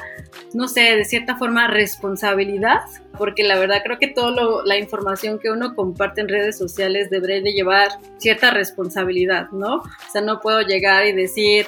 [0.55, 2.81] no sé, de cierta forma responsabilidad,
[3.19, 7.41] porque la verdad creo que toda la información que uno comparte en redes sociales debería
[7.43, 9.77] de llevar cierta responsabilidad, ¿no?
[9.77, 11.67] O sea, no puedo llegar y decir,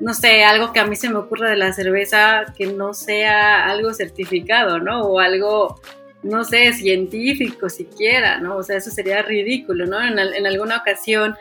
[0.00, 3.66] no sé, algo que a mí se me ocurra de la cerveza que no sea
[3.66, 5.02] algo certificado, ¿no?
[5.02, 5.80] O algo,
[6.22, 8.56] no sé, científico siquiera, ¿no?
[8.56, 10.02] O sea, eso sería ridículo, ¿no?
[10.02, 11.36] En, en alguna ocasión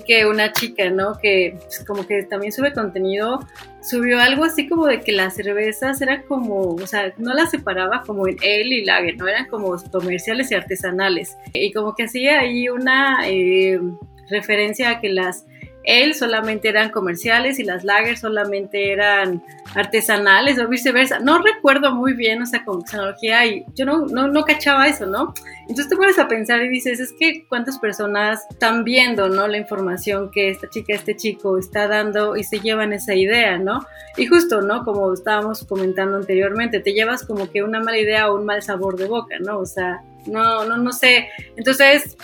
[0.00, 1.18] que una chica, ¿no?
[1.20, 3.46] Que pues, como que también sube contenido,
[3.82, 8.02] subió algo así como de que las cervezas eran como, o sea, no las separaba
[8.06, 9.28] como en él y lager, ¿no?
[9.28, 11.36] Eran como comerciales y artesanales.
[11.52, 13.28] Y como que hacía ahí una...
[13.28, 13.80] Eh,
[14.28, 15.46] referencia a que las
[15.84, 19.42] él solamente eran comerciales y las lagers solamente eran
[19.74, 21.18] artesanales o viceversa.
[21.20, 25.06] No recuerdo muy bien, o sea, con tecnología y yo no, no, no cachaba eso,
[25.06, 25.34] ¿no?
[25.62, 29.46] Entonces te pones a pensar y dices, es que cuántas personas están viendo, ¿no?
[29.46, 33.84] La información que esta chica, este chico está dando y se llevan esa idea, ¿no?
[34.16, 34.84] Y justo, ¿no?
[34.84, 38.96] Como estábamos comentando anteriormente, te llevas como que una mala idea o un mal sabor
[38.96, 39.58] de boca, ¿no?
[39.58, 41.28] O sea, no, no, no sé.
[41.56, 42.16] Entonces,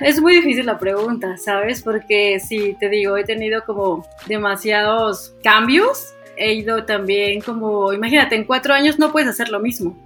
[0.00, 1.82] es muy difícil la pregunta, ¿sabes?
[1.82, 6.14] Porque si te digo, he tenido como demasiados cambios.
[6.36, 9.96] He ido también como, imagínate, en cuatro años no puedes hacer lo mismo.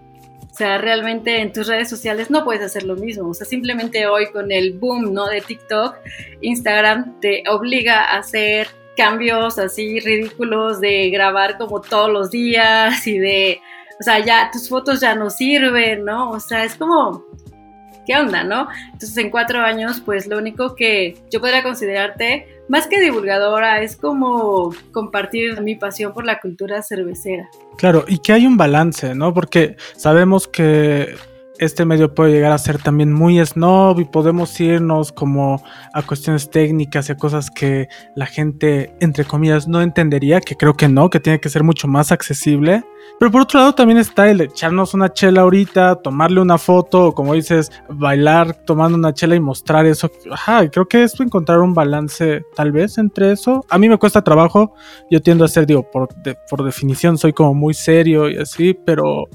[0.51, 3.29] O sea, realmente en tus redes sociales no puedes hacer lo mismo.
[3.29, 5.27] O sea, simplemente hoy con el boom, ¿no?
[5.27, 5.97] De TikTok,
[6.41, 13.19] Instagram te obliga a hacer cambios así ridículos de grabar como todos los días y
[13.19, 13.61] de
[14.01, 16.31] o sea, ya tus fotos ya no sirven, ¿no?
[16.31, 17.25] O sea, es como,
[18.07, 18.69] ¿qué onda, no?
[18.93, 23.97] Entonces, en cuatro años, pues lo único que yo podría considerarte, más que divulgadora, es
[23.97, 27.49] como compartir mi pasión por la cultura cervecera.
[27.77, 29.33] Claro, y que hay un balance, ¿no?
[29.35, 31.15] Porque sabemos que
[31.59, 35.63] este medio puede llegar a ser también muy snob y podemos irnos como
[35.93, 40.75] a cuestiones técnicas y a cosas que la gente, entre comillas, no entendería, que creo
[40.75, 42.85] que no, que tiene que ser mucho más accesible.
[43.19, 47.15] Pero por otro lado también está el echarnos una chela ahorita, tomarle una foto, o
[47.15, 50.11] como dices, bailar tomando una chela y mostrar eso.
[50.33, 53.65] Ajá, creo que es encontrar un balance tal vez entre eso.
[53.69, 54.75] A mí me cuesta trabajo,
[55.11, 56.09] yo tiendo a ser, digo, por,
[56.51, 59.29] por definición soy como muy serio y así, pero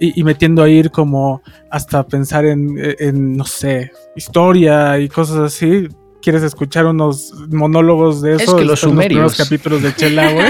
[0.00, 5.88] y, metiendo a ir como hasta pensar en, no sé, historia y cosas así.
[6.20, 8.56] ¿Quieres escuchar unos monólogos de eso?
[8.56, 9.22] Es que los sumerios.
[9.22, 10.46] Los capítulos de Chela, güey.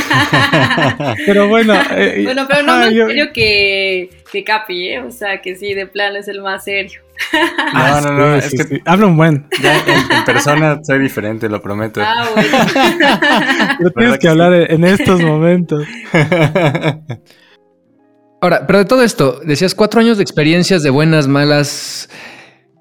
[1.26, 1.74] pero bueno.
[1.90, 5.00] Eh, bueno, pero no más serio que, que Capi, ¿eh?
[5.00, 7.00] O sea, que sí, de plano es el más serio.
[7.74, 9.46] No, no, no, es que habla un buen.
[9.60, 12.00] Ya en, persona soy diferente, lo prometo.
[12.02, 12.48] Ah, bueno.
[13.78, 15.84] pero tienes que, hablar en estos momentos.
[18.40, 22.08] Ahora, pero de todo esto, decías cuatro años de experiencias de buenas, malas.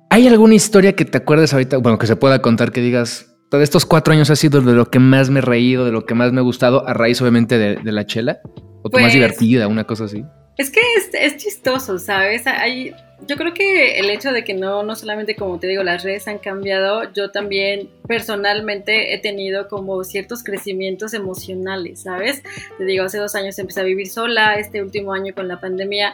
[0.10, 3.64] ¿Hay alguna historia que te acuerdes ahorita, bueno, que se pueda contar que digas, de
[3.64, 6.14] estos cuatro años ha sido de lo que más me he reído, de lo que
[6.14, 8.40] más me ha gustado, a raíz obviamente de, la chela?
[8.84, 10.24] ¿O tu más pues, divertida, una cosa así?
[10.58, 12.46] Es que es, es chistoso, ¿sabes?
[12.46, 12.94] Hay,
[13.26, 16.28] yo creo que el hecho de que no, no solamente como te digo, las redes
[16.28, 22.44] han cambiado, yo también personalmente he tenido como ciertos crecimientos emocionales, ¿sabes?
[22.78, 26.14] Te digo, hace dos años empecé a vivir sola, este último año con la pandemia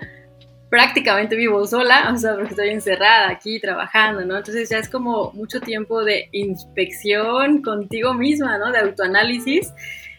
[0.70, 4.38] prácticamente vivo sola, o sea, porque estoy encerrada aquí trabajando, ¿no?
[4.38, 8.72] Entonces ya es como mucho tiempo de inspección contigo misma, ¿no?
[8.72, 9.74] De autoanálisis.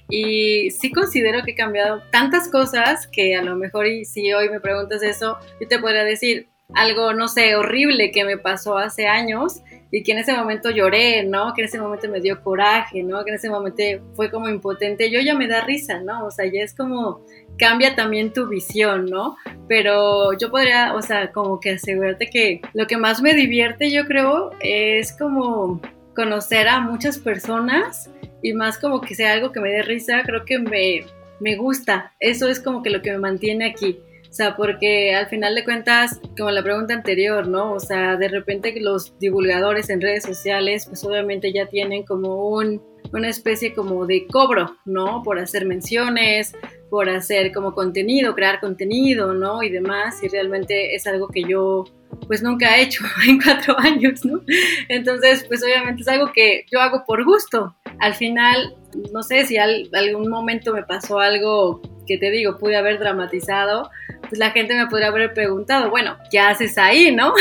[0.08, 4.50] Y sí considero que he cambiado tantas cosas que a lo mejor, y si hoy
[4.50, 9.06] me preguntas eso, yo te podría decir, algo, no sé, horrible que me pasó hace
[9.06, 11.52] años y que en ese momento lloré, ¿no?
[11.54, 13.22] Que en ese momento me dio coraje, ¿no?
[13.24, 13.82] Que en ese momento
[14.14, 15.10] fue como impotente.
[15.10, 16.26] Yo ya me da risa, ¿no?
[16.26, 17.24] O sea, ya es como
[17.58, 19.36] cambia también tu visión, ¿no?
[19.68, 24.06] Pero yo podría, o sea, como que asegurarte que lo que más me divierte, yo
[24.06, 25.80] creo, es como
[26.16, 28.10] conocer a muchas personas
[28.42, 31.04] y más como que sea algo que me dé risa, creo que me,
[31.40, 32.12] me gusta.
[32.18, 34.00] Eso es como que lo que me mantiene aquí
[34.34, 37.72] o sea, porque al final de cuentas, como la pregunta anterior, ¿no?
[37.72, 42.82] O sea, de repente los divulgadores en redes sociales, pues obviamente ya tienen como un,
[43.12, 45.22] una especie como de cobro, ¿no?
[45.22, 46.52] Por hacer menciones,
[46.90, 49.62] por hacer como contenido, crear contenido, ¿no?
[49.62, 51.84] Y demás, y realmente es algo que yo
[52.26, 54.40] pues nunca he hecho en cuatro años, ¿no?
[54.88, 57.74] Entonces, pues obviamente es algo que yo hago por gusto.
[58.00, 58.76] Al final,
[59.12, 63.90] no sé si al, algún momento me pasó algo que te digo, pude haber dramatizado,
[64.20, 67.32] pues la gente me podría haber preguntado, bueno, ¿qué haces ahí, no?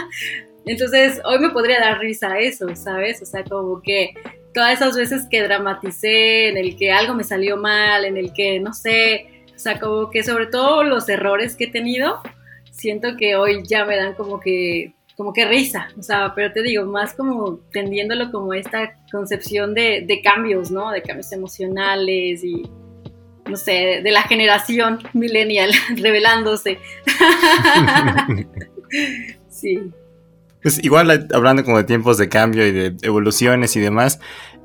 [0.66, 3.22] Entonces, hoy me podría dar risa eso, ¿sabes?
[3.22, 4.14] O sea, como que
[4.56, 8.58] todas esas veces que dramaticé, en el que algo me salió mal, en el que,
[8.58, 12.22] no sé, o sea, como que sobre todo los errores que he tenido,
[12.70, 16.62] siento que hoy ya me dan como que como que risa, o sea, pero te
[16.62, 20.90] digo, más como tendiéndolo como esta concepción de, de cambios, ¿no?
[20.90, 22.62] De cambios emocionales y,
[23.46, 26.78] no sé, de la generación millennial revelándose.
[29.50, 29.80] sí.
[30.66, 34.18] Pues igual hablando como de tiempos de cambio y de evoluciones y demás,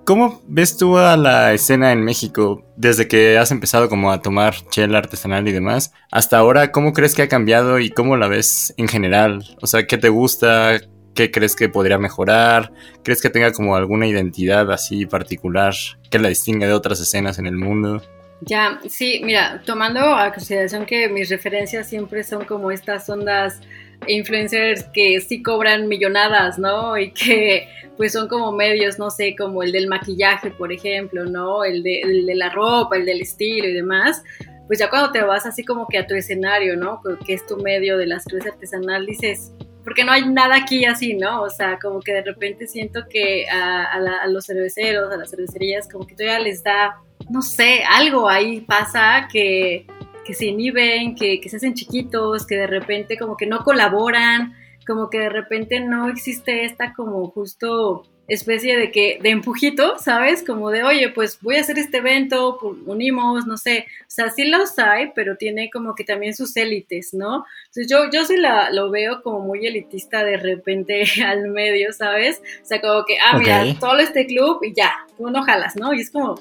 [0.04, 4.56] ¿cómo ves tú a la escena en México desde que has empezado como a tomar
[4.72, 5.94] chela artesanal y demás?
[6.10, 9.46] Hasta ahora, ¿cómo crees que ha cambiado y cómo la ves en general?
[9.62, 10.82] O sea, ¿qué te gusta?
[11.14, 12.74] ¿Qué crees que podría mejorar?
[13.04, 15.76] ¿Crees que tenga como alguna identidad así particular
[16.10, 18.02] que la distinga de otras escenas en el mundo?
[18.44, 23.62] Ya, sí, mira, tomando a consideración que mis referencias siempre son como estas ondas
[24.08, 26.98] influencers que sí cobran millonadas, ¿no?
[26.98, 31.64] Y que pues son como medios, no sé, como el del maquillaje, por ejemplo, ¿no?
[31.64, 34.24] El de, el de la ropa, el del estilo y demás.
[34.68, 37.02] Pues ya cuando te vas así como que a tu escenario, ¿no?
[37.26, 39.52] Que es tu medio de la cerveza artesanal, dices,
[39.84, 41.42] porque no hay nada aquí así, ¿no?
[41.42, 46.06] O sea, como que de repente siento que a, los cerveceros, a las cervecerías, como
[46.06, 46.98] que todavía les da,
[47.30, 49.86] no sé, algo ahí pasa que,
[50.32, 54.54] que se inhiben, que, que se hacen chiquitos, que de repente como que no colaboran,
[54.88, 60.41] como que de repente no existe esta como justo especie de que de empujito, ¿sabes?
[60.41, 64.46] Como de, oye, pues voy a hacer este evento, unimos, no sé, o sea, sí
[64.46, 67.44] los hay, pero tiene como que también sus élites, ¿no?
[67.65, 72.41] Entonces yo, yo sí la, lo veo como muy elitista de repente al medio, ¿sabes?
[72.63, 75.94] O sea, como que, ah, mira, todo este club y ya, tú no jalas, ¿no?
[75.94, 76.39] Y es como,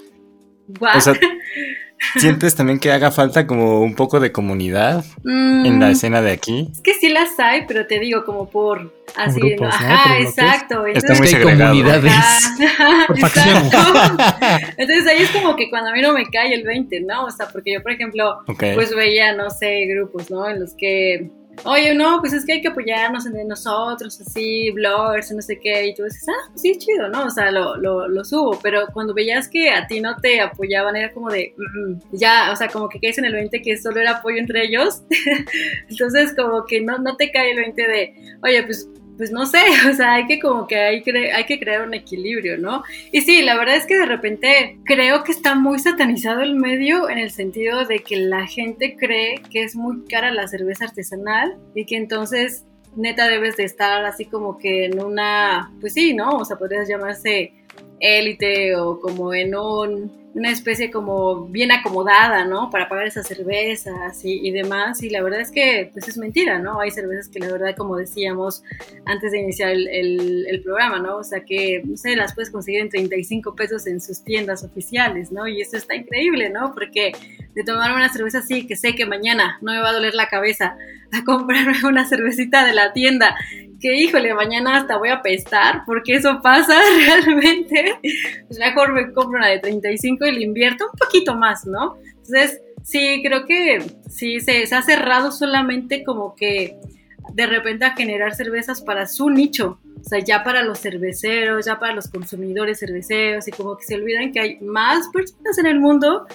[0.78, 1.00] guau.
[2.16, 5.90] ¿Sientes también que haga falta como un poco de comunidad en la mm.
[5.90, 6.68] escena de aquí?
[6.72, 9.68] Es que sí las hay, pero te digo como por así, ¿no?
[9.68, 10.86] Ajá, exacto.
[10.86, 12.12] Está muy comunidades.
[14.76, 17.26] Entonces ahí es como que cuando a mí no me cae el 20, ¿no?
[17.26, 20.48] O sea, porque yo, por ejemplo, pues veía, no sé, grupos, ¿no?
[20.48, 21.30] En los que
[21.64, 25.86] oye, no, pues es que hay que apoyarnos entre nosotros, así, bloggers, no sé qué,
[25.86, 27.26] y tú dices, ah, pues sí, chido, ¿no?
[27.26, 30.96] O sea, lo, lo, lo, subo, pero cuando veías que a ti no te apoyaban,
[30.96, 34.00] era como de, mm, ya, o sea, como que caes en el 20 que solo
[34.00, 35.02] era apoyo entre ellos,
[35.88, 38.88] entonces como que no, no te cae el 20 de, oye, pues
[39.20, 39.58] pues no sé,
[39.90, 41.04] o sea, hay que como que hay,
[41.34, 42.82] hay que crear un equilibrio, ¿no?
[43.12, 47.10] Y sí, la verdad es que de repente creo que está muy satanizado el medio
[47.10, 51.58] en el sentido de que la gente cree que es muy cara la cerveza artesanal
[51.74, 52.64] y que entonces
[52.96, 56.38] neta debes de estar así como que en una, pues sí, ¿no?
[56.38, 57.52] O sea, podrías llamarse
[58.00, 62.70] élite o como en un una especie como bien acomodada, ¿no?
[62.70, 65.02] Para pagar esas cervezas y, demás.
[65.02, 66.80] Y la verdad es que, pues es mentira, ¿no?
[66.80, 68.62] Hay cervezas que la verdad, como decíamos
[69.06, 71.16] antes de iniciar el, programa, ¿no?
[71.16, 75.32] O sea que, no sé, las puedes conseguir en 35 pesos en sus tiendas oficiales,
[75.32, 75.48] ¿no?
[75.48, 76.72] Y eso está increíble, ¿no?
[76.74, 77.12] Porque
[77.54, 80.28] de tomar una cerveza así, que sé que mañana no me va a doler la
[80.28, 80.76] cabeza,
[81.12, 83.36] a comprarme una cervecita de la tienda
[83.80, 87.98] que híjole, mañana hasta voy a pestar, porque eso pasa realmente.
[88.46, 91.96] Pues mejor me compro una de 35 y le invierto un poquito más, ¿no?
[92.08, 96.76] Entonces, sí, creo que sí, se, se ha cerrado solamente como que
[97.34, 99.78] de repente a generar cervezas para su nicho.
[100.00, 103.94] O sea, ya para los cerveceros, ya para los consumidores cerveceros, y como que se
[103.96, 106.26] olvidan que hay más personas en el mundo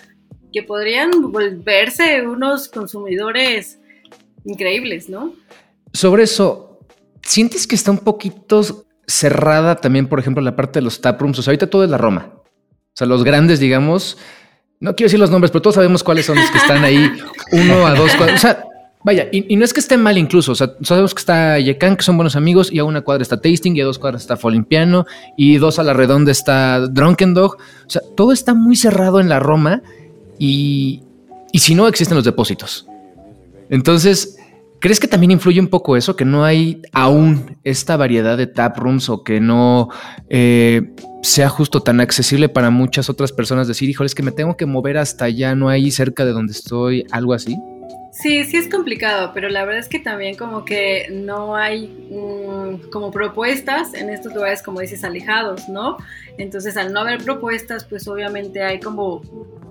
[0.54, 3.80] que podrían volverse unos consumidores
[4.45, 5.34] increíbles, ¿no?
[5.91, 6.76] Sobre eso,
[7.26, 8.62] ¿Sientes que está un poquito
[9.08, 11.39] cerrada también, por ejemplo, la parte de los taprooms?
[11.39, 12.32] O sea, ahorita todo es la Roma.
[12.95, 14.17] O sea, los grandes, digamos,
[14.79, 17.12] no quiero decir los nombres, pero todos sabemos cuáles son los que están ahí,
[17.51, 18.38] uno a dos cuadras.
[18.38, 18.63] O sea,
[19.03, 20.53] vaya, y, no es que esté mal incluso.
[20.53, 23.41] O sea, sabemos que está Yekan, que son buenos amigos, y a una cuadra está
[23.41, 25.05] Tasting, y a dos cuadras está Folimpiano,
[25.36, 27.58] y dos a la redonda está Drunken Dog.
[27.58, 29.81] O sea, todo está muy cerrado en la Roma,
[30.39, 31.03] y,
[31.51, 32.88] y si no, existen los depósitos.
[33.69, 34.38] Entonces,
[34.80, 38.78] ¿Crees que también influye un poco eso, que no hay aún esta variedad de tap
[38.78, 39.90] rooms o que no
[40.30, 44.58] eh, sea justo tan accesible para muchas otras personas decir, híjole, es que me tengo
[44.58, 47.58] que mover hasta allá, no hay cerca de donde estoy, algo así?
[48.12, 52.90] Sí, sí es complicado, pero la verdad es que también como que no hay mm,
[52.90, 55.98] como propuestas en estos lugares, como dices, alejados, ¿no?
[56.38, 59.22] Entonces, al no haber propuestas, pues obviamente hay como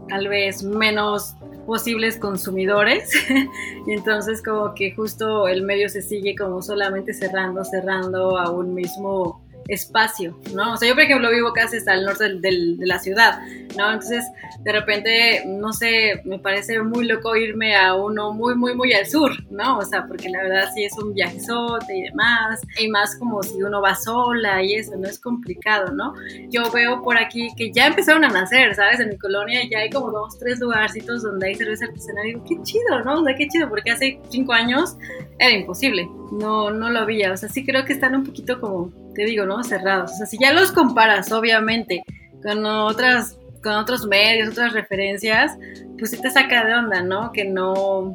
[0.09, 1.35] tal vez menos
[1.67, 3.11] posibles consumidores.
[3.87, 8.73] Y entonces como que justo el medio se sigue como solamente cerrando, cerrando a un
[8.73, 10.75] mismo espacio, ¿no?
[10.75, 13.41] O sea, yo por ejemplo vivo casi hasta el norte de la ciudad,
[13.77, 13.93] ¿no?
[13.93, 14.25] Entonces,
[14.63, 19.07] de repente, no sé, me parece muy loco irme a uno muy, muy, muy al
[19.07, 19.79] sur, ¿no?
[19.79, 23.63] O sea, porque la verdad sí es un viajezote y demás, y más como si
[23.63, 26.15] uno va sola y eso, no es complicado, ¿no?
[26.51, 29.01] Yo veo por aquí que ya empezaron a nacer, ¿sabes?
[29.01, 32.45] En mi colonia ya hay como dos, tres lugarcitos donde hay cerveza artesanal y digo,
[32.49, 33.21] qué chido, ¿no?
[33.21, 34.97] O sea, qué chido, porque hace cinco años
[35.39, 38.93] era imposible, no, no lo había, o sea, sí creo que están un poquito como,
[39.15, 39.63] te digo, ¿no?
[39.65, 42.03] Cerrados, o sea, si ya los comparas, obviamente,
[42.43, 45.53] con otras con otros medios, otras referencias,
[45.99, 47.33] pues sí te saca de onda, ¿no?
[47.33, 48.15] Que no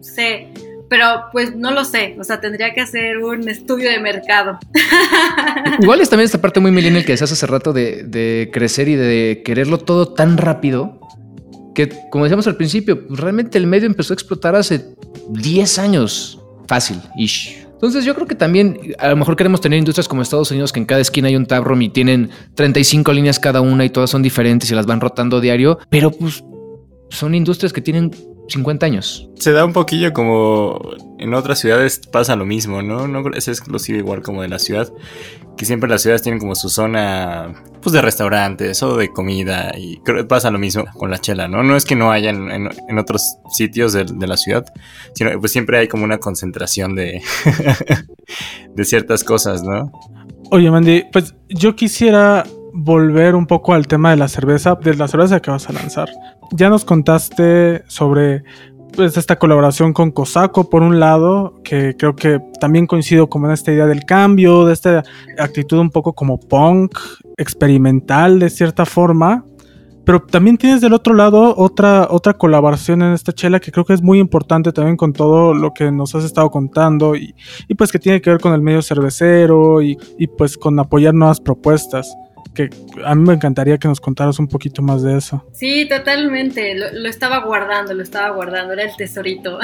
[0.00, 0.48] sé,
[0.90, 4.58] pero pues no lo sé, o sea, tendría que hacer un estudio de mercado.
[5.80, 8.96] Igual es también esta parte muy millennial que decías hace rato de, de, crecer y
[8.96, 11.00] de quererlo todo tan rápido,
[11.74, 14.84] que como decíamos al principio, realmente el medio empezó a explotar hace
[15.30, 17.66] 10 años, fácil, ish.
[17.72, 20.78] Entonces yo creo que también a lo mejor queremos tener industrias como Estados Unidos que
[20.78, 24.22] en cada esquina hay un taproom y tienen 35 líneas cada una y todas son
[24.22, 26.44] diferentes y las van rotando diario, pero pues
[27.10, 28.12] son industrias que tienen
[28.52, 29.28] 50 años.
[29.36, 30.80] Se da un poquillo como
[31.18, 33.08] en otras ciudades pasa lo mismo, ¿no?
[33.08, 34.92] No es exclusivo igual como de la ciudad,
[35.56, 39.98] que siempre las ciudades tienen como su zona pues de restaurantes o de comida y
[39.98, 41.62] creo que pasa lo mismo con la chela, ¿no?
[41.62, 44.64] No es que no haya en, otros sitios de, de, la ciudad,
[45.14, 47.22] sino pues siempre hay como una concentración de,
[48.74, 49.90] de ciertas cosas, ¿no?
[50.50, 55.08] Oye, Mandy, pues yo quisiera volver un poco al tema de la cerveza, de la
[55.08, 56.10] cerveza que vas a lanzar.
[56.52, 58.42] Ya nos contaste sobre
[58.94, 63.52] pues, esta colaboración con Cosaco, por un lado, que creo que también coincido como en
[63.52, 65.02] esta idea del cambio, de esta
[65.38, 66.98] actitud un poco como punk,
[67.36, 69.44] experimental de cierta forma.
[70.04, 73.92] Pero también tienes del otro lado otra, otra colaboración en esta chela que creo que
[73.92, 77.36] es muy importante también con todo lo que nos has estado contando y,
[77.78, 81.40] pues que tiene que ver con el medio cervecero y, y pues con apoyar nuevas
[81.40, 82.12] propuestas
[82.54, 82.70] que
[83.04, 85.46] a mí me encantaría que nos contaras un poquito más de eso.
[85.52, 86.74] Sí, totalmente.
[86.74, 89.58] Lo, estaba guardando, lo estaba guardando, era el tesorito.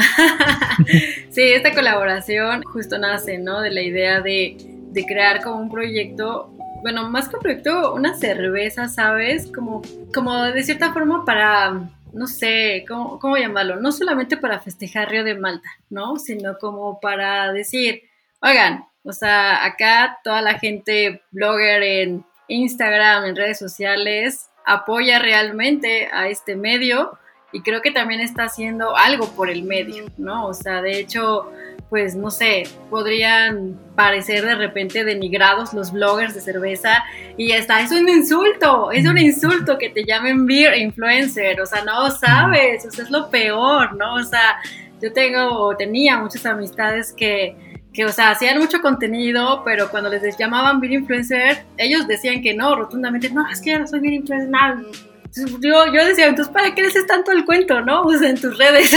[1.31, 3.61] sí, esta colaboración justo nace, ¿no?
[3.61, 4.57] De la idea de,
[4.91, 9.51] de crear como un proyecto bueno, más que un proyecto, una cerveza, ¿sabes?
[9.53, 9.83] Como,
[10.15, 13.81] como de cierta forma para, no sé, ¿cómo, ¿cómo, llamarlo?
[13.81, 16.19] No solamente para festejar Río de Malta, ¿no?
[16.19, 18.03] Sino como para decir,
[18.41, 26.09] oigan, o sea, acá toda la gente blogger en Instagram, en redes sociales, apoya realmente
[26.13, 27.19] a este medio
[27.53, 30.47] y creo que también está haciendo algo por el medio, ¿no?
[30.47, 31.51] O sea, de hecho,
[31.89, 37.05] pues no sé, podrían parecer de repente denigrados los bloggers de cerveza
[37.39, 41.85] y está, es un insulto, es un insulto que te llamen beer influencer, o sea,
[41.85, 44.15] no sabes, o sea, es lo peor, ¿no?
[44.15, 44.59] O sea,
[45.01, 47.57] yo tengo, tenía muchas amistades que
[47.93, 52.55] que, o sea, hacían mucho contenido, pero cuando les llamaban Beer Influencer, ellos decían que
[52.55, 54.83] no, rotundamente, no, es que ya no soy Beer Influencer, nada.
[55.61, 58.03] Yo, yo decía, entonces, ¿para qué es tanto el cuento, no?
[58.03, 58.91] O sea, en tus redes,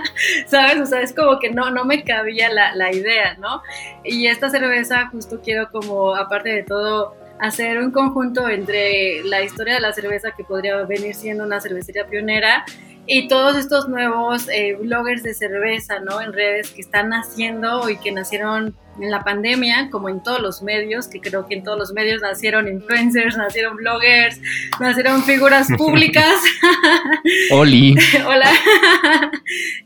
[0.46, 0.80] ¿sabes?
[0.80, 3.62] O sea, es como que no, no me cabía la, la idea, ¿no?
[4.04, 9.74] Y esta cerveza justo quiero como, aparte de todo, hacer un conjunto entre la historia
[9.74, 12.64] de la cerveza que podría venir siendo una cervecería pionera
[13.10, 16.20] y todos estos nuevos eh, bloggers de cerveza, ¿no?
[16.20, 20.62] En redes que están naciendo y que nacieron en la pandemia, como en todos los
[20.62, 24.38] medios, que creo que en todos los medios nacieron influencers, nacieron bloggers,
[24.78, 26.34] nacieron figuras públicas.
[27.50, 27.96] Oli.
[28.26, 28.50] Hola.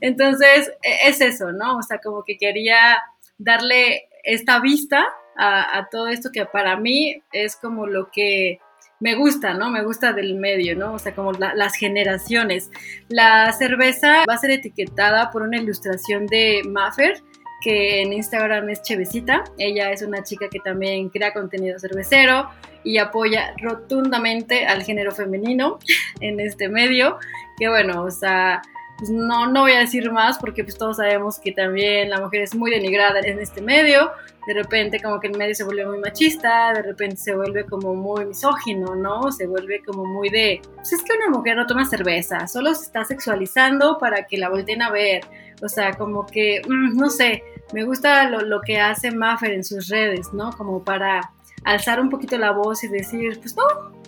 [0.01, 1.79] Entonces, e, es eso, ¿no?
[1.79, 2.99] O sea, como que quería
[3.39, 5.07] darle esta vista
[5.37, 8.59] a, a todo esto que para mí es como lo que
[9.03, 9.69] me gusta, ¿no?
[9.69, 10.95] Me gusta del medio, ¿no?
[10.95, 12.71] O sea, como las generaciones.
[13.09, 17.21] La cerveza va a ser etiquetada por una ilustración de Maffer,
[17.63, 19.43] que en Instagram es Chevecita.
[19.59, 22.49] Ella es una chica que también crea contenido cervecero
[22.85, 25.81] y apoya rotundamente al género femenino
[26.21, 27.19] en este medio.
[27.59, 28.63] Que bueno, o sea,
[29.03, 32.43] pues no, no voy a decir más porque pues todos sabemos que también la mujer
[32.43, 34.13] es muy denigrada en este medio,
[34.47, 37.97] de repente como que el medio se vuelve muy machista, de repente se vuelve como
[37.97, 39.33] muy misógino, ¿no?
[39.33, 42.85] Se vuelve como muy de, pues es que una mujer no toma cerveza, solo se
[42.85, 45.25] está sexualizando para que la volteen a ver,
[45.61, 47.43] o sea, como que, mm, no sé,
[47.75, 50.53] me gusta lo, lo que hace Maffer en sus redes, ¿no?
[50.53, 51.33] Como para
[51.65, 53.65] alzar un poquito la voz y decir, pues no,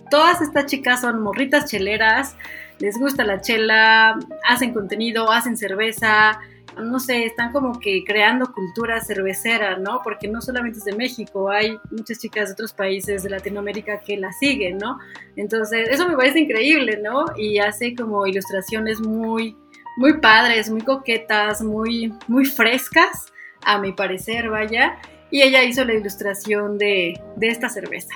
[0.09, 2.37] todas estas chicas son morritas cheleras,
[2.79, 4.17] les gusta la chela,
[4.47, 6.39] hacen contenido, hacen cerveza,
[6.83, 10.01] no sé, están como que creando cultura cervecera, ¿no?
[10.03, 14.17] Porque no solamente es de México, hay muchas chicas de otros países de Latinoamérica que
[14.17, 14.99] la siguen, ¿no?
[15.35, 17.25] Entonces, eso me parece increíble, ¿no?
[17.37, 19.55] Y hace como ilustraciones muy,
[19.97, 23.31] muy padres, muy coquetas, muy, muy frescas,
[23.63, 24.97] a mi parecer, vaya.
[25.31, 28.15] Y ella hizo la ilustración de, de esta cerveza.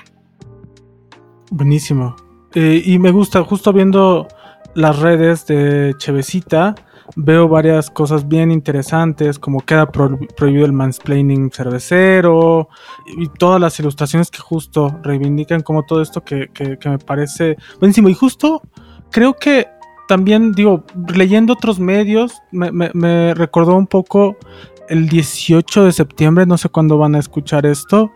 [1.50, 2.14] Buenísimo.
[2.54, 4.28] Eh, y me gusta, justo viendo
[4.74, 6.74] las redes de Chevecita
[7.16, 12.68] veo varias cosas bien interesantes, como queda prohibido el mansplaining cervecero
[13.06, 16.50] y todas las ilustraciones que justo reivindican como todo esto que,
[16.84, 18.08] me parece buenísimo.
[18.08, 18.62] Y justo
[19.10, 19.68] creo que
[20.08, 24.36] también, digo, leyendo otros medios, me, me recordó un poco
[24.88, 28.10] el 18 de septiembre, no sé cuándo van a escuchar esto,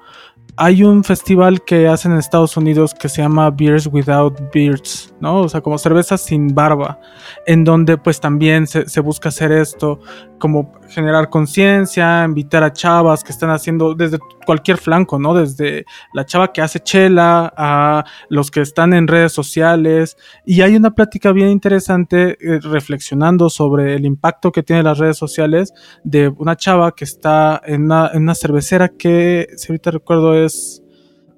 [0.57, 5.41] hay un festival que hacen en Estados Unidos que se llama Beers Without Beards, ¿no?
[5.41, 7.01] O sea, como cerveza sin barba,
[7.47, 10.01] en donde pues también se, se busca hacer esto,
[10.45, 15.33] como generar conciencia, invitar a chavas que están haciendo desde cualquier flanco, ¿no?
[15.33, 20.19] Desde la chava que hace chela a los que están en redes sociales.
[20.45, 25.17] Y hay una plática bien interesante eh, reflexionando sobre el impacto que tienen las redes
[25.17, 25.73] sociales
[26.03, 30.84] de una chava que está en una, en una cervecera que, si ahorita recuerdo, es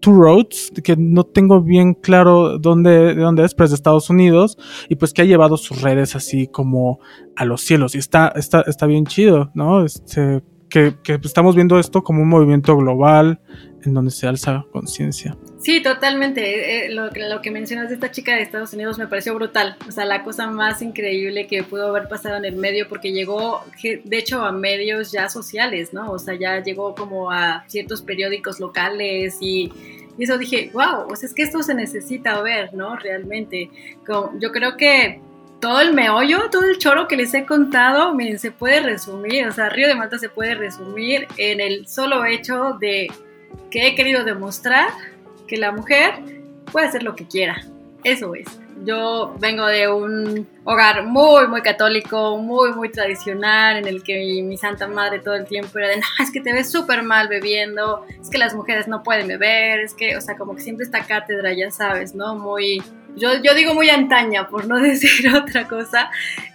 [0.01, 4.11] Two Roads, que no tengo bien claro dónde, de dónde es, pero es de Estados
[4.11, 7.01] Unidos, y pues que ha llevado sus redes así como
[7.35, 7.95] a los cielos.
[7.95, 9.85] Y está, está, está bien chido, ¿no?
[9.85, 13.41] Este, que, que estamos viendo esto como un movimiento global
[13.85, 15.37] en donde se alza conciencia.
[15.67, 16.43] Sí, totalmente.
[16.43, 19.77] Eh, eh, lo, que mencionas de esta chica de Estados Unidos me pareció brutal.
[19.89, 23.64] O sea, la cosa más increíble que pudo haber pasado en el medio, porque llegó,
[23.83, 26.12] de hecho, a medios ya sociales, ¿no?
[26.12, 29.73] O sea, ya llegó como a ciertos periódicos locales y,
[30.21, 32.95] eso dije, wow, o sea, es que esto se necesita ver, ¿no?
[32.95, 33.69] Realmente.
[34.39, 35.21] Yo creo que
[35.61, 39.53] todo el meollo, todo el choro que les he contado, miren, se puede resumir, o
[39.53, 43.09] sea, Río de Malta se puede resumir en el solo hecho de
[43.69, 44.91] que he querido demostrar
[45.47, 46.15] que la mujer
[46.71, 47.63] puede hacer lo que quiera.
[48.05, 48.47] Eso es.
[48.85, 54.43] Yo vengo de un hogar muy, muy católico, muy, muy tradicional, en el que mi,
[54.43, 57.29] mi santa madre todo el tiempo era de, no, es que te ves súper mal
[57.29, 60.85] bebiendo, es que las mujeres no pueden beber, es que, o sea, como que siempre
[60.85, 62.37] esta cátedra, ya sabes, ¿no?
[62.37, 62.83] Muy,
[63.17, 66.11] yo, yo digo muy antaña, por no decir otra cosa.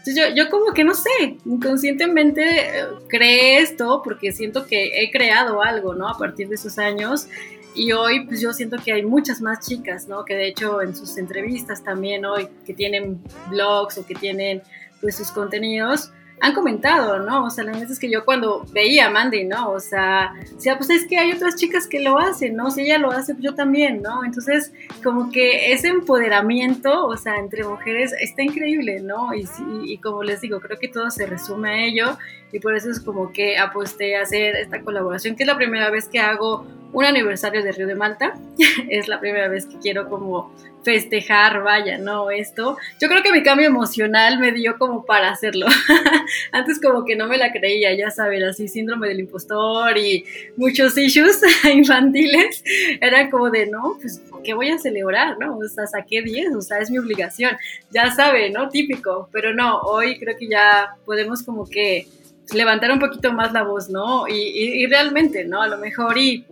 [0.06, 5.62] Yo, yo como que no sé, inconscientemente eh, creé esto porque siento que he creado
[5.62, 6.08] algo, ¿no?
[6.08, 7.28] A partir de esos años.
[7.74, 10.26] Y hoy pues yo siento que hay muchas más chicas, ¿no?
[10.26, 14.62] Que de hecho en sus entrevistas también hoy, que tienen blogs o que tienen
[15.00, 16.12] pues sus contenidos,
[16.42, 17.46] han comentado, ¿no?
[17.46, 19.70] O sea, la verdad es que yo cuando veía a Mandy, ¿no?
[19.70, 22.72] O sea, decía, pues es que hay otras chicas que lo hacen, ¿no?
[22.72, 24.26] Si ella lo hace, yo también, ¿no?
[24.26, 24.74] Entonces,
[25.04, 29.36] como que ese empoderamiento, o sea, entre mujeres está increíble, ¿no?
[29.36, 29.48] Y,
[29.86, 32.18] y como les digo, creo que todo se resume a ello
[32.52, 35.92] y por eso es como que aposté a hacer esta colaboración, que es la primera
[35.92, 38.34] vez que hago un aniversario de Río de Malta,
[38.90, 40.52] es la primera vez que quiero como
[40.84, 42.32] festejar, vaya, ¿no?
[42.32, 42.78] Esto.
[43.00, 45.68] Yo creo que mi cambio emocional me dio como para hacerlo.
[46.52, 50.26] Antes como que no me la creía, ya saben, así síndrome del impostor y
[50.58, 51.42] muchos issues
[51.74, 52.64] infantiles.
[53.00, 55.58] Eran como de, no, pues, ¿qué voy a celebrar, no?
[55.58, 57.58] O sea, saqué 10, o sea, es mi obligación.
[57.92, 58.70] Ya saben, ¿no?
[58.70, 59.30] Típico.
[59.32, 62.08] Pero no, hoy creo que ya podemos como que
[62.54, 64.28] levantar un poquito más la voz, ¿no?
[64.28, 65.62] Y, y, y realmente, ¿no?
[65.62, 66.46] A lo mejor y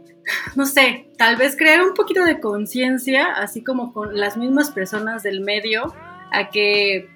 [0.56, 5.24] no sé, tal vez crear un poquito de conciencia, así como con las mismas personas
[5.24, 5.94] del medio,
[6.32, 7.10] a que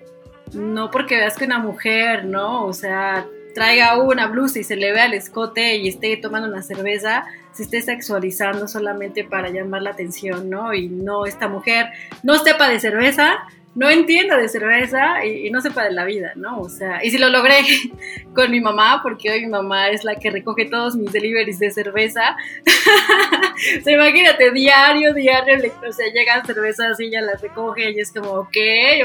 [0.54, 2.66] no porque veas que una mujer, ¿no?
[2.66, 6.62] O sea, traiga una blusa y se le vea el escote y esté tomando una
[6.62, 10.74] cerveza, se esté sexualizando solamente para llamar la atención, ¿no?
[10.74, 11.88] Y no, esta mujer
[12.24, 13.38] no sepa de cerveza,
[13.76, 16.60] no entienda de cerveza y, y, no sepa de la vida, ¿no?
[16.60, 17.58] O sea, y si lo logré
[18.36, 21.72] con mi mamá, porque hoy mi mamá es la que recoge todos mis deliveries de
[21.72, 22.36] cerveza.
[23.80, 28.12] o sea, imagínate, diario, diario, o sea, llegan cervezas y ella las recoge y es
[28.12, 28.58] como, ok,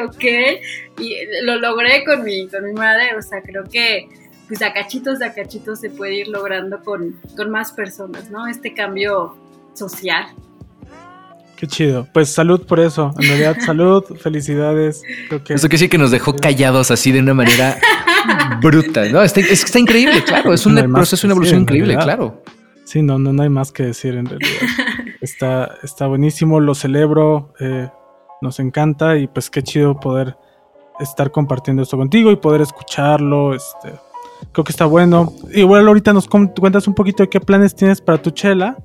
[0.06, 0.24] ok.
[0.98, 4.08] Y lo logré con mi, con mi madre, o sea, creo que
[4.48, 8.46] pues a cachitos, a cachitos se puede ir logrando con, con más personas, ¿no?
[8.46, 9.36] Este cambio
[9.74, 10.26] social.
[11.56, 12.06] Qué chido.
[12.12, 13.12] Pues salud por eso.
[13.18, 15.02] En realidad, salud, felicidades.
[15.28, 15.54] Creo que...
[15.54, 17.78] Eso que sí que nos dejó callados así de una manera
[18.62, 19.04] bruta.
[19.06, 20.54] No, está, es, está increíble, claro.
[20.54, 22.42] Es un no proceso, una evolución increíble, claro.
[22.88, 24.62] Sí, no, no, no hay más que decir en realidad.
[25.20, 27.90] está, está buenísimo, lo celebro, eh,
[28.40, 30.38] nos encanta y pues qué chido poder
[30.98, 33.54] estar compartiendo esto contigo y poder escucharlo.
[33.54, 33.92] Este,
[34.52, 35.34] creo que está bueno.
[35.52, 38.78] Igual ahorita nos cuentas un poquito de qué planes tienes para tu chela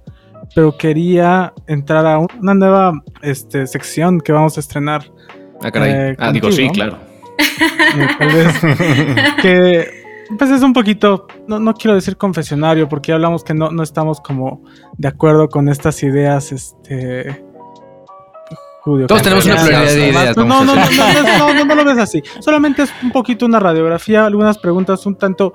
[0.53, 5.05] pero quería entrar a una nueva este, sección que vamos a estrenar.
[5.61, 5.91] Ah, caray.
[5.91, 6.97] Eh, ah, digo, sí, claro.
[9.41, 10.02] que
[10.37, 13.83] pues es un poquito, no, no, quiero decir confesionario, porque ya hablamos que no, no
[13.83, 14.61] estamos como
[14.97, 17.43] de acuerdo con estas ideas, este...
[18.81, 20.35] Judío, Todos tenemos una pluralidad de ideas.
[20.35, 22.21] No no no, no, no, no, no, lo ves así.
[22.41, 25.53] Solamente es un poquito una radiografía, algunas preguntas un tanto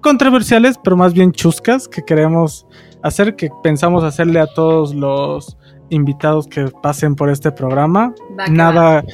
[0.00, 2.66] controversiales, pero más bien chuscas que queremos
[3.04, 5.56] hacer, que pensamos hacerle a todos los
[5.90, 8.12] invitados que pasen por este programa.
[8.50, 9.04] Nada,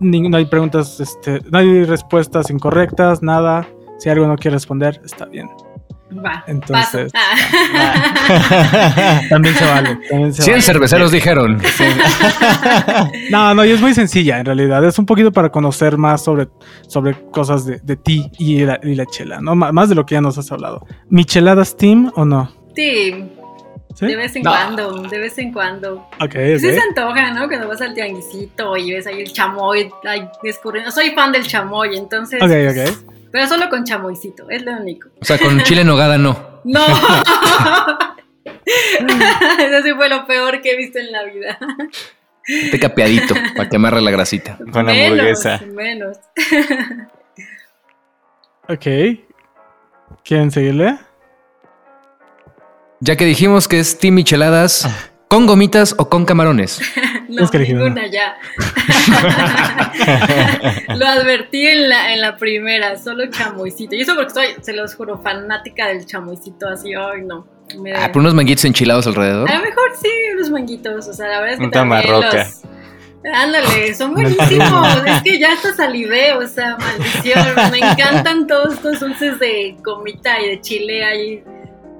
[0.00, 3.66] ni, no hay preguntas, este, no hay respuestas incorrectas, nada.
[3.98, 5.50] Si algo no quiere responder, está bien.
[6.24, 9.20] Va, Entonces, ah.
[9.28, 9.98] también se vale.
[10.08, 10.62] También se 100 vale.
[10.62, 11.60] cerveceros dijeron.
[11.60, 11.84] Sí.
[13.30, 14.84] no, no, y es muy sencilla en realidad.
[14.84, 16.46] Es un poquito para conocer más sobre,
[16.86, 19.54] sobre cosas de, de ti y la, y la chela, ¿no?
[19.54, 20.86] M más de lo que ya nos has hablado.
[21.08, 22.52] ¿Micheladas Team o no?
[22.74, 23.30] Team.
[23.96, 24.06] ¿Sí?
[24.06, 24.50] De vez en no.
[24.50, 25.94] cuando, de vez en cuando.
[26.20, 26.60] Ok, okay.
[26.60, 27.48] Sí se antoja, ¿no?
[27.48, 30.92] Cuando vas al tianguisito y ves ahí el chamoy ahí descubriendo.
[30.92, 32.40] Soy fan del chamoy, entonces.
[32.42, 33.15] Ok, ok.
[33.30, 35.08] Pero solo con chamoycito, es lo único.
[35.20, 36.60] O sea, con chile en nogada no.
[36.64, 36.84] No.
[39.58, 41.58] Eso sí fue lo peor que he visto en la vida.
[42.46, 44.58] Este capeadito, para que amarre la grasita.
[44.72, 45.60] Con la hamburguesa.
[45.72, 46.18] Menos.
[48.68, 48.86] ok.
[50.24, 50.98] ¿Quieren seguirle?
[53.00, 54.88] Ya que dijimos que es Team Micheladas,
[55.28, 56.80] ¿Con gomitas o con camarones?
[57.36, 58.36] no, Es que elegí ninguna ya.
[60.96, 63.94] Lo advertí en la, en la primera, solo chamoycito.
[63.94, 67.46] Y eso porque soy, se los juro, fanática del chamoycito, así, ay no.
[67.80, 69.50] me da- Ah, por unos manguitos enchilados alrededor.
[69.50, 72.24] A lo mejor sí, unos manguitos, o sea, la verdad es que Un también los...
[73.34, 74.96] Ándale, son buenísimos.
[75.04, 77.44] es que ya hasta salivé, o sea, maldición.
[77.72, 81.42] Me encantan todos estos dulces de gomita y de chile ahí.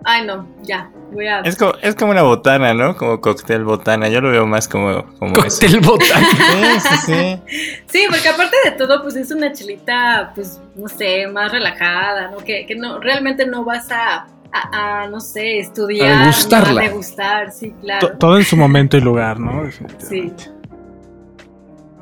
[0.04, 1.40] Ay, no, ya, voy a...
[1.40, 2.96] Es como, es como una botana, ¿no?
[2.96, 4.08] Como cóctel botana.
[4.08, 5.60] Yo lo veo más como, como eso.
[5.60, 6.36] Cóctel botánico.
[6.56, 7.40] Sí, sí, sí.
[7.86, 12.38] Sí, porque aparte de todo, pues es una chelita, pues, no sé, más relajada, ¿no?
[12.38, 16.12] Que, que no, realmente no vas a, a, a, no sé, estudiar.
[16.12, 16.72] A degustarla.
[16.72, 16.78] ¿no?
[16.78, 18.12] A degustar, sí, claro.
[18.18, 19.70] todo en su momento y lugar, ¿no?
[19.98, 20.32] Sí.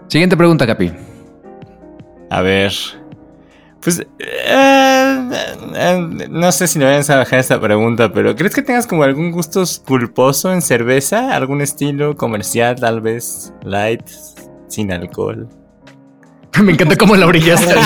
[0.09, 0.93] Siguiente pregunta, Capi.
[2.31, 2.73] A ver.
[3.85, 4.01] Pues.
[4.01, 5.31] eh,
[5.75, 9.03] eh, no sé si me vayan a bajar esta pregunta, pero ¿crees que tengas como
[9.03, 11.37] algún gusto culposo en cerveza?
[11.37, 13.53] ¿Algún estilo comercial, tal vez?
[13.63, 14.09] Light,
[14.69, 15.49] sin alcohol.
[16.63, 17.75] Me encanta cómo la brillaste.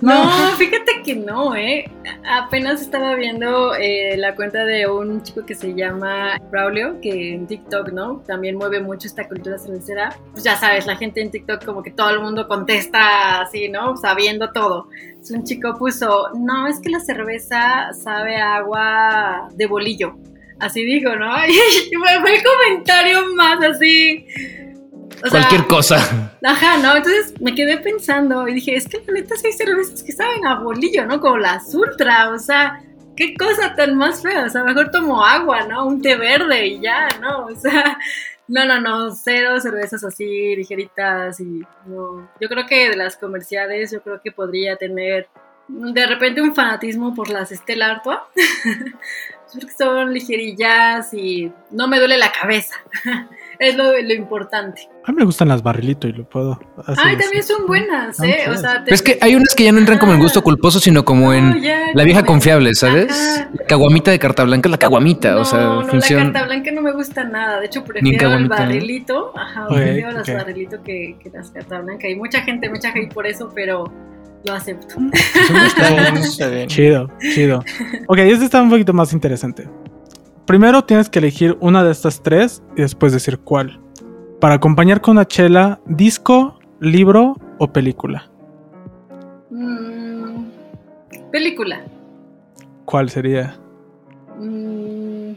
[0.00, 1.90] No, fíjate que no, ¿eh?
[2.24, 7.48] Apenas estaba viendo eh, la cuenta de un chico que se llama Braulio, que en
[7.48, 8.22] TikTok, ¿no?
[8.24, 10.16] También mueve mucho esta cultura cervecera.
[10.30, 13.96] Pues ya sabes, la gente en TikTok como que todo el mundo contesta así, ¿no?
[13.96, 14.86] Sabiendo todo.
[15.08, 20.14] Entonces, un chico puso, no, es que la cerveza sabe a agua de bolillo.
[20.60, 21.34] Así digo, ¿no?
[21.46, 24.24] Y fue fue el comentario más así.
[25.24, 26.32] O sea, Cualquier cosa.
[26.42, 26.96] Ajá, ¿no?
[26.96, 30.46] Entonces me quedé pensando y dije, es que la neta sí hay cervezas que saben
[30.46, 31.20] a bolillo, ¿no?
[31.20, 32.82] Como las ultra, o sea,
[33.16, 35.86] qué cosa tan más fea, o sea, mejor tomo agua, ¿no?
[35.86, 37.46] Un té verde y ya, ¿no?
[37.46, 37.98] O sea,
[38.46, 42.30] no, no, no, cero cervezas así ligeritas y no.
[42.40, 45.28] Yo creo que de las comerciales, yo creo que podría tener
[45.68, 48.20] de repente un fanatismo por las Stella Artois,
[49.52, 52.76] porque son ligerillas y no me duele la cabeza.
[53.60, 54.88] Es lo, lo importante.
[55.04, 56.94] A mí me gustan las barrilito y lo puedo hacer.
[57.04, 57.22] Ay, así.
[57.24, 58.44] también son buenas, ¿eh?
[58.50, 60.42] O sea, te- Pero es que hay unas que ya no entran como en gusto
[60.42, 63.10] culposo, sino como en No, ya, la vieja en- confiable, ¿sabes?
[63.10, 63.48] Ajá.
[63.52, 66.22] La caguamita de carta blanca es la caguamita, No, o sea, no, la funciona.
[66.24, 67.58] carta blanca no me gusta nada.
[67.58, 69.32] De hecho, Ni prefiero el caguamita, barrilito.
[69.36, 70.34] Ajá, Ok, prefiero las ok.
[70.36, 72.08] barrilito que, que las carta blanca.
[72.08, 73.92] Y mucha gente me echa hate por eso, pero
[74.44, 74.94] lo acepto.
[75.66, 76.68] Está bien, está bien.
[76.68, 77.64] Chido, chido.
[78.06, 79.68] Ok, este está un poquito más interesante.
[80.48, 83.82] Primero tienes que elegir una de estas tres y después decir cuál.
[84.40, 88.30] Para acompañar con una chela, disco, libro o película.
[89.50, 90.46] Mm,
[91.30, 91.84] película.
[92.86, 93.58] ¿Cuál sería?
[94.38, 95.32] Mm,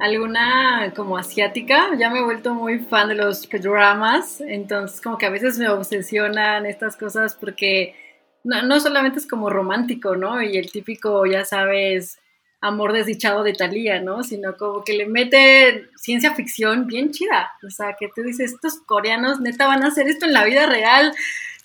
[0.00, 1.94] alguna como asiática.
[1.98, 4.40] Ya me he vuelto muy fan de los dramas.
[4.40, 7.94] Entonces, como que a veces me obsesionan estas cosas porque
[8.42, 10.40] no, no solamente es como romántico, ¿no?
[10.40, 12.18] Y el típico, ya sabes,
[12.60, 14.22] amor desdichado de Thalía, ¿no?
[14.22, 17.50] Sino como que le mete ciencia ficción bien chida.
[17.66, 20.66] O sea, que tú dices, estos coreanos neta van a hacer esto en la vida
[20.66, 21.12] real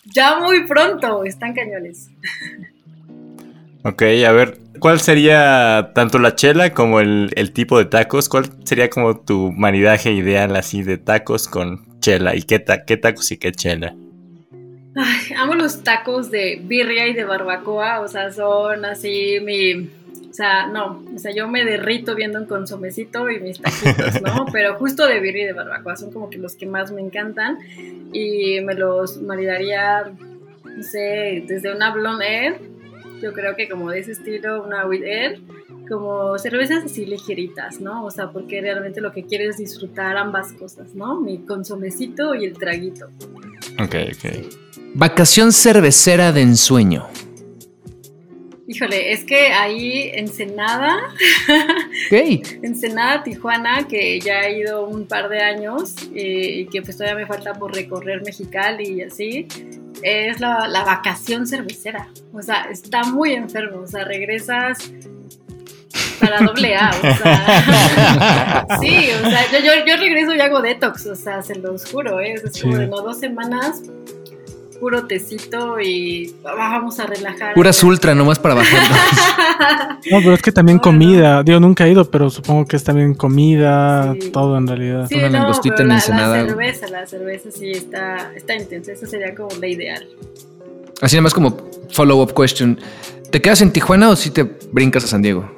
[0.05, 1.23] ya muy pronto.
[1.23, 2.09] Están cañones.
[3.83, 8.29] Ok, a ver, ¿cuál sería tanto la chela como el, el tipo de tacos?
[8.29, 12.35] ¿Cuál sería como tu maridaje ideal así de tacos con chela?
[12.35, 13.95] ¿Y qué, ta- qué tacos y qué chela?
[14.95, 19.89] Ay, amo los tacos de birria y de barbacoa, o sea, son así mi...
[20.31, 24.45] O sea, no, o sea, yo me derrito viendo un consomecito y mis taquitos, ¿no?
[24.53, 27.57] Pero justo de birria y de barbacoa son como que los que más me encantan
[28.13, 30.09] y me los maridaría,
[30.63, 32.61] no sé, desde una blonde air,
[33.21, 35.41] yo creo que como de ese estilo, una with air,
[35.89, 38.05] como cervezas así ligeritas, ¿no?
[38.05, 41.19] O sea, porque realmente lo que quiero es disfrutar ambas cosas, ¿no?
[41.19, 43.07] Mi consomecito y el traguito.
[43.83, 44.45] Ok, ok.
[44.93, 47.05] Vacación cervecera de ensueño.
[48.71, 50.97] Híjole, es que ahí Ensenada,
[52.07, 52.47] Ok.
[52.63, 57.19] Ensenada, Tijuana, que ya he ido un par de años eh, y que pues todavía
[57.19, 59.45] me falta por recorrer Mexicali y así,
[60.03, 62.07] es la, la vacación cervecera.
[62.31, 64.89] O sea, está muy enfermo, o sea, regresas
[66.21, 71.07] para doble A, o sea, sí, o sea, yo, yo, yo regreso y hago detox,
[71.07, 72.35] o sea, se los juro, ¿eh?
[72.35, 73.81] es como de no dos semanas,
[74.81, 77.53] puro tecito y vamos a relajar.
[77.53, 78.81] Puras ultra, nomás para bajar.
[80.09, 81.43] No, pero es que también No, comida.
[81.43, 84.31] Digo, nunca he ido, pero supongo que es también comida, Sí.
[84.31, 85.05] todo en realidad.
[85.07, 86.37] Sí, Una no, langostita pero en la, Ensenada.
[86.41, 88.91] la cerveza, la cerveza sí está, está intensa.
[88.93, 90.07] Esa sería como la ideal.
[91.01, 91.55] Así nomás como
[91.91, 92.79] follow-up question.
[93.29, 95.49] ¿Te quedas en Tijuana o si te brincas a San Diego?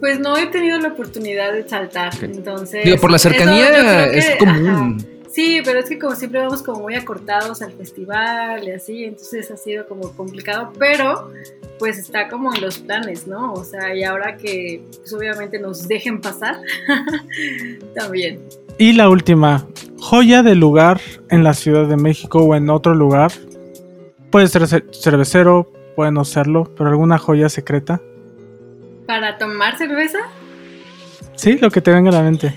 [0.00, 2.22] Pues no he tenido la oportunidad de saltar, Ok.
[2.24, 2.84] entonces...
[2.84, 4.98] Digo, por la cercanía es común.
[5.00, 5.09] ajá.
[5.30, 9.48] Sí, pero es que como siempre vamos como muy acortados al festival y así, entonces
[9.50, 11.30] ha sido como complicado, pero
[11.78, 13.52] pues está como en los planes, ¿no?
[13.52, 16.60] O sea, y ahora que pues, obviamente nos dejen pasar,
[17.94, 18.40] también.
[18.76, 19.66] Y la última,
[20.00, 23.30] joya de lugar en la Ciudad de México o en otro lugar.
[24.30, 28.00] Puede ser cervecero, puede no serlo, pero alguna joya secreta.
[29.06, 30.18] ¿Para tomar cerveza?
[31.36, 32.54] Sí, lo que te venga a la mente.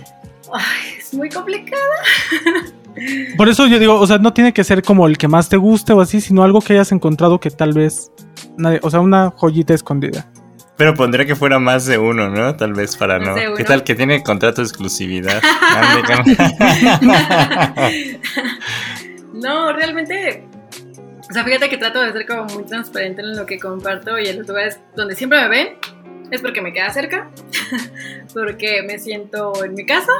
[0.51, 1.95] Ay, es muy complicada.
[3.37, 5.57] Por eso yo digo, o sea, no tiene que ser como el que más te
[5.57, 8.11] guste o así, sino algo que hayas encontrado que tal vez,
[8.81, 10.27] o sea, una joyita escondida.
[10.75, 12.55] Pero pondría que fuera más de uno, ¿no?
[12.55, 13.35] Tal vez para no.
[13.55, 15.41] ¿Qué tal que tiene contrato de exclusividad?
[19.33, 20.47] no, realmente.
[21.29, 24.27] O sea, fíjate que trato de ser como muy transparente en lo que comparto y
[24.27, 25.67] en los lugares donde siempre me ven
[26.31, 27.29] es porque me queda cerca,
[28.33, 30.11] porque me siento en mi casa,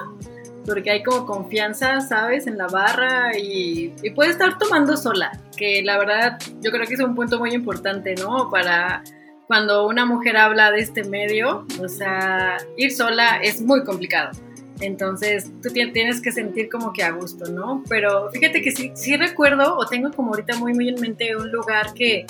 [0.65, 2.47] porque hay como confianza, ¿sabes?
[2.47, 6.99] En la barra y, y estar tomando sola, que la verdad yo creo que es
[6.99, 8.49] un punto muy importante, ¿no?
[8.49, 9.03] Para
[9.47, 14.31] cuando una mujer habla de este medio, o sea, ir sola es muy complicado.
[14.79, 17.83] Entonces, tú tienes que sentir como que a gusto, ¿no?
[17.87, 21.51] Pero fíjate que sí, sí recuerdo, o tengo como ahorita muy, muy en mente un
[21.51, 22.25] lugar que,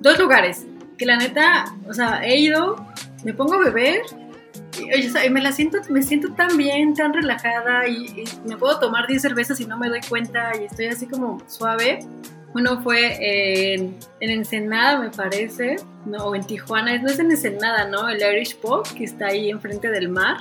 [0.00, 0.66] dos lugares,
[0.96, 2.76] que la neta, o sea, he ido,
[3.24, 4.02] me pongo a beber
[4.78, 9.20] y, me la siento, me siento tan bien, tan relajada y, me puedo tomar 10
[9.20, 12.00] cervezas y no me doy cuenta y estoy así como suave.
[12.54, 15.76] Uno fue en, en Ensenada, me parece,
[16.06, 18.08] no, o en Tijuana, no es en Ensenada, ¿no?
[18.08, 20.38] El Irish Pub, que está ahí enfrente del mar.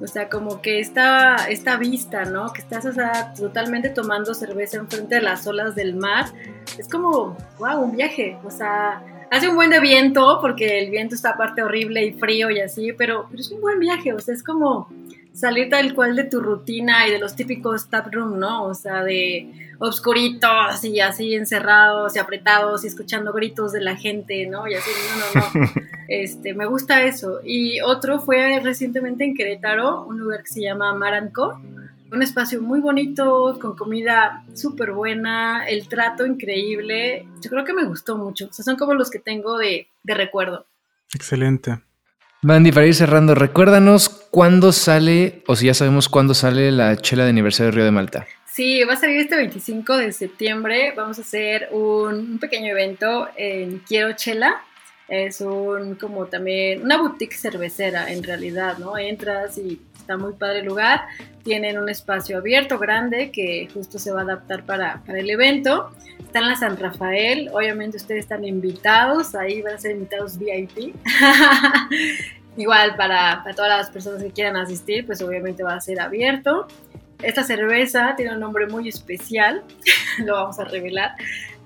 [0.00, 2.52] O sea, como que esta, esta vista, ¿no?
[2.52, 6.26] Que estás, o sea, totalmente tomando cerveza enfrente de las olas del mar.
[6.78, 8.38] Es como, wow, un viaje.
[8.44, 12.50] O sea, hace un buen de viento, porque el viento está aparte horrible y frío
[12.50, 14.88] y así, pero, pero es un buen viaje, o sea, es como
[15.32, 18.64] salir tal cual de tu rutina y de los típicos tap room, ¿no?
[18.64, 19.48] O sea, de
[19.78, 24.66] obscuritos y así encerrados y apretados y escuchando gritos de la gente, ¿no?
[24.66, 24.90] Y así,
[25.34, 25.70] no, no, no.
[26.08, 27.40] Este, me gusta eso.
[27.44, 31.60] Y otro fue recientemente en Querétaro, un lugar que se llama Maranco
[32.12, 37.26] un espacio muy bonito, con comida súper buena, el trato increíble.
[37.42, 38.46] Yo creo que me gustó mucho.
[38.46, 40.66] O sea, son como los que tengo de, recuerdo.
[41.14, 41.80] Excelente.
[42.42, 47.24] Mandy, para ir cerrando, recuérdanos cuándo sale, o si ya sabemos cuándo sale la chela
[47.24, 48.26] de aniversario de Río de Malta.
[48.46, 50.92] Sí, va a salir este 25 de septiembre.
[50.96, 54.62] Vamos a hacer un, un pequeño evento en Quiero Chela.
[55.08, 58.98] Es un como también una boutique cervecera en realidad, ¿no?
[58.98, 61.02] Entras y está muy padre el lugar.
[61.44, 65.90] Tienen un espacio abierto, grande, que justo se va a adaptar para, para el evento.
[66.18, 70.94] Está en la San Rafael, obviamente ustedes están invitados, ahí van a ser invitados VIP.
[72.56, 76.66] Igual para, para todas las personas que quieran asistir, pues obviamente va a ser abierto.
[77.22, 79.62] Esta cerveza tiene un nombre muy especial,
[80.24, 81.16] lo vamos a revelar.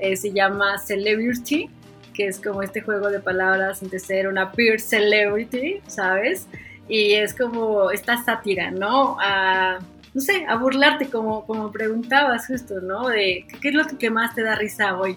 [0.01, 1.71] Eh, se llama Celebrity,
[2.13, 6.49] que es como este juego de palabras entre ser una peer celebrity, ¿sabes?
[6.93, 9.17] Y es como esta sátira, ¿no?
[9.19, 9.79] A,
[10.13, 13.09] no sé, a burlarte como, como preguntabas justo, ¿no?
[13.09, 15.17] De qué es lo que más te da risa hoy.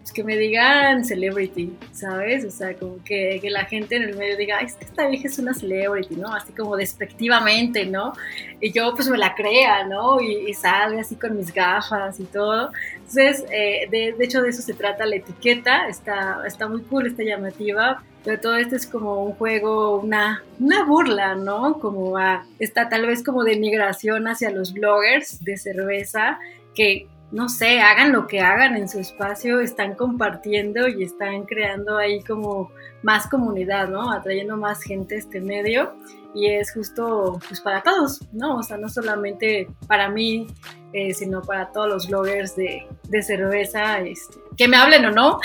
[0.00, 2.46] Pues que me digan celebrity, ¿sabes?
[2.46, 5.28] O sea, como que, que la gente en el medio diga, es que esta vieja
[5.28, 6.34] es una celebrity, ¿no?
[6.34, 8.14] Así como despectivamente, ¿no?
[8.58, 10.22] Y yo pues me la crea, ¿no?
[10.22, 12.72] Y, y así con mis gafas y todo.
[12.94, 17.08] Entonces, eh, de, de, hecho de eso se trata la etiqueta, está, está muy cool,
[17.08, 21.78] está llamativa, pero todo esto es como un juego, una, una burla, ¿no?
[21.78, 26.38] Como a, está tal vez como de migración hacia los bloggers de cerveza,
[26.74, 31.96] que no sé, hagan lo que hagan en su espacio, están compartiendo y están creando
[31.96, 34.10] ahí como más comunidad, ¿no?
[34.10, 35.94] Atrayendo más gente a este medio
[36.34, 38.58] y es justo pues para todos, ¿no?
[38.58, 40.46] O sea, no solamente para mí,
[40.92, 45.40] eh, sino para todos los bloggers de, de cerveza, este, que me hablen o no,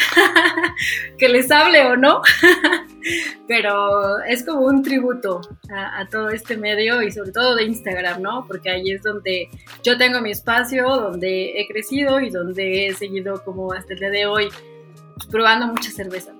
[1.17, 2.21] que les hable o no,
[3.47, 5.41] pero es como un tributo
[5.73, 8.45] a, todo este medio y sobre todo de Instagram, ¿no?
[8.47, 9.49] Porque ahí es donde
[9.83, 14.09] yo tengo mi espacio, donde he crecido y donde he seguido como hasta el día
[14.09, 14.49] de hoy
[15.31, 16.33] probando mucha cerveza.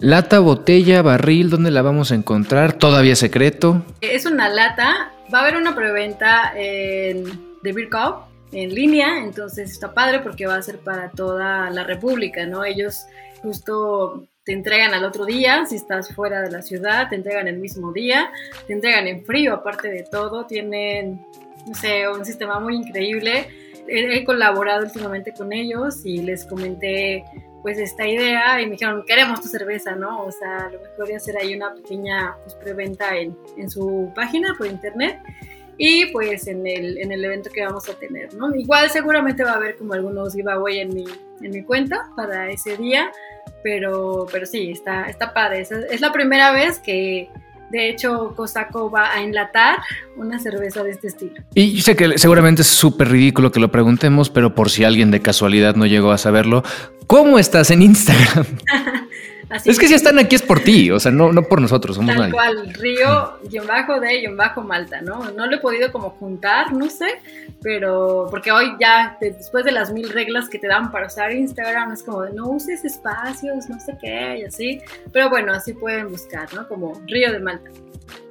[0.00, 2.74] Lata, botella, barril, ¿dónde la vamos a encontrar?
[2.74, 3.84] ¿Todavía secreto?
[4.00, 5.12] Es una lata.
[5.32, 7.24] Va a haber una preventa en
[7.62, 7.88] The Beer
[8.52, 12.64] en línea, entonces está padre porque va a ser para toda la República, ¿no?
[12.64, 13.06] Ellos
[13.42, 17.58] justo te entregan al otro día, si estás fuera de la ciudad, te entregan el
[17.58, 18.30] mismo día,
[18.66, 21.24] te entregan en frío aparte de todo, tienen,
[21.66, 23.48] no sé, un sistema muy increíble.
[23.88, 27.24] He, colaborado últimamente con ellos y les comenté
[27.64, 30.22] pues esta idea y me dijeron, queremos tu cerveza, ¿no?
[30.24, 34.54] O sea, lo mejor es hacer ahí una pequeña pues, preventa en, en su página
[34.58, 35.18] por internet
[35.78, 38.54] y pues en el, en el evento que vamos a tener, ¿no?
[38.54, 41.06] Igual seguramente va a haber como algunos giveaway en mi,
[41.40, 43.10] en mi cuenta para ese día,
[43.62, 45.60] pero, pero sí, está, está padre.
[45.62, 47.30] Es, es la primera vez que
[47.70, 49.78] de hecho Cosaco va a enlatar
[50.16, 51.34] una cerveza de este estilo.
[51.54, 55.10] Y yo sé que seguramente es súper ridículo que lo preguntemos, pero por si alguien
[55.10, 56.62] de casualidad no llegó a saberlo,
[57.06, 58.46] ¿cómo estás en Instagram?
[59.64, 62.14] es que si están aquí es por ti, o sea, no, no por nosotros, somos
[62.14, 65.30] Tal cual, Río, guion bajo de, guion bajo Malta, ¿no?
[65.32, 67.06] No lo he podido como juntar, no sé,
[67.62, 71.92] pero porque hoy ya, después de las mil reglas que te dan para usar Instagram,
[71.92, 74.80] es como de no uses espacios, no sé qué, y así,
[75.12, 76.66] pero bueno, así pueden buscar, ¿no?
[76.68, 77.70] Como Río de Malta.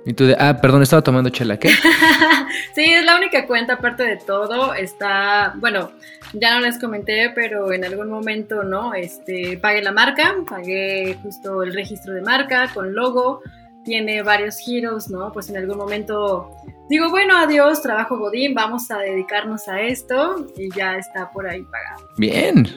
[0.06, 1.70] Y tú de, ah, perdón, estaba tomando chela, ¿qué?
[2.76, 5.92] sí, es la única cuenta, aparte de todo, está, bueno,
[6.34, 8.94] ya no les comenté, pero en algún momento, ¿no?
[8.94, 13.42] Este, pagué la marca, pagué justo el registro de marca con logo,
[13.84, 15.32] tiene varios giros, ¿no?
[15.32, 16.52] Pues en algún momento
[16.90, 21.64] digo, bueno, adiós, trabajo Godín, vamos a dedicarnos a esto y ya está por ahí
[21.64, 22.10] pagado.
[22.18, 22.68] Bien.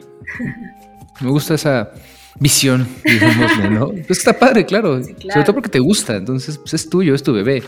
[1.20, 1.90] Me gusta esa
[2.38, 3.88] visión, digamos, ¿no?
[4.06, 5.02] Pues está padre, claro.
[5.02, 7.62] Sobre todo porque te gusta, entonces pues es tuyo, es tu bebé.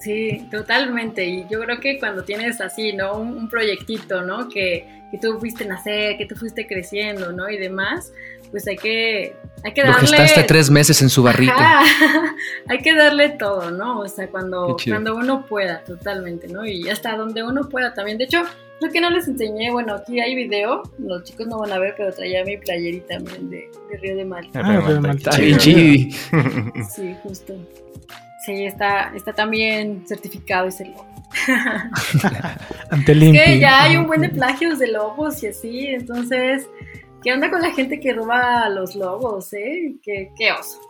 [0.00, 1.24] Sí, totalmente.
[1.26, 3.18] Y yo creo que cuando tienes así, ¿no?
[3.18, 4.48] Un, proyectito, ¿no?
[4.48, 7.48] Que, que, tú fuiste nacer, que tú fuiste creciendo, ¿no?
[7.48, 8.12] Y demás,
[8.50, 9.94] pues hay que, hay que darle...
[9.94, 11.82] Lo gestaste tres meses en su barriga.
[12.68, 14.00] hay que darle todo, ¿no?
[14.00, 16.66] O sea, cuando, cuando uno pueda, totalmente, ¿no?
[16.66, 18.18] Y hasta donde uno pueda también.
[18.18, 18.44] De hecho,
[18.80, 21.94] lo que no les enseñé, bueno, aquí hay video, los chicos no van a ver,
[21.96, 23.70] pero traía mi playerita también de,
[24.00, 24.60] Río de Malta.
[24.62, 25.30] Ah, Río de Malta.
[25.40, 27.54] Sí, justo.
[28.46, 31.06] Sí, está, está también certificado ese lobo.
[32.90, 36.68] Ante el Es que ya hay un buen de plagios de lobos y así, entonces,
[37.22, 39.96] ¿qué onda con la gente que roba los lobos, eh?
[40.02, 40.80] Qué, qué oso.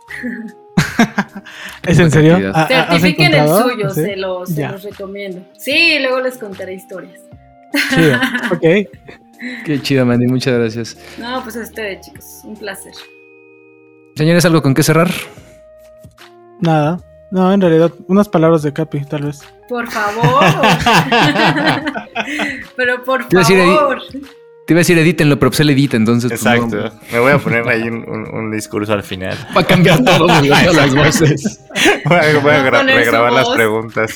[1.87, 2.53] ¿Es en serio?
[2.67, 5.43] Certifiquen el suyo, se, los, se los recomiendo.
[5.57, 7.19] Sí, luego les contaré historias.
[7.89, 8.19] Chido,
[8.51, 8.89] ok.
[9.65, 10.97] Qué chido, Mandy, muchas gracias.
[11.17, 12.93] No, pues a ustedes, chicos, un placer.
[14.15, 15.09] Señores, ¿algo con qué cerrar?
[16.59, 16.99] Nada.
[17.31, 19.41] No, en realidad, unas palabras de Capi, tal vez.
[19.69, 20.43] Por favor.
[22.75, 24.01] pero por favor.
[24.69, 26.29] Te iba a decir edítenlo, pero pues él edita, entonces.
[26.29, 26.95] Pues, Exacto.
[27.11, 29.35] Me voy a poner ahí un, discurso al final.
[29.57, 31.59] Va a cambiar todo, las voces.
[32.05, 34.15] Voy a, regrabar las preguntas.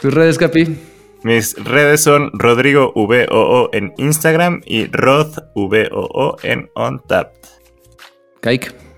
[0.00, 0.78] ¿Tus redes, Capi?
[1.24, 7.34] Mis redes son Rodrigo VOO en Instagram y Rod VOO en OnTap.
[8.40, 8.91] Kike.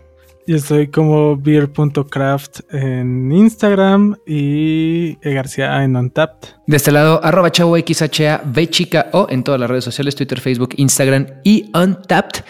[0.47, 6.51] Yo estoy como beer.craft en Instagram y García en Untapped.
[6.67, 10.75] De este lado, arroba chavo XHA, chica o en todas las redes sociales, Twitter, Facebook,
[10.77, 12.45] Instagram y Untapped.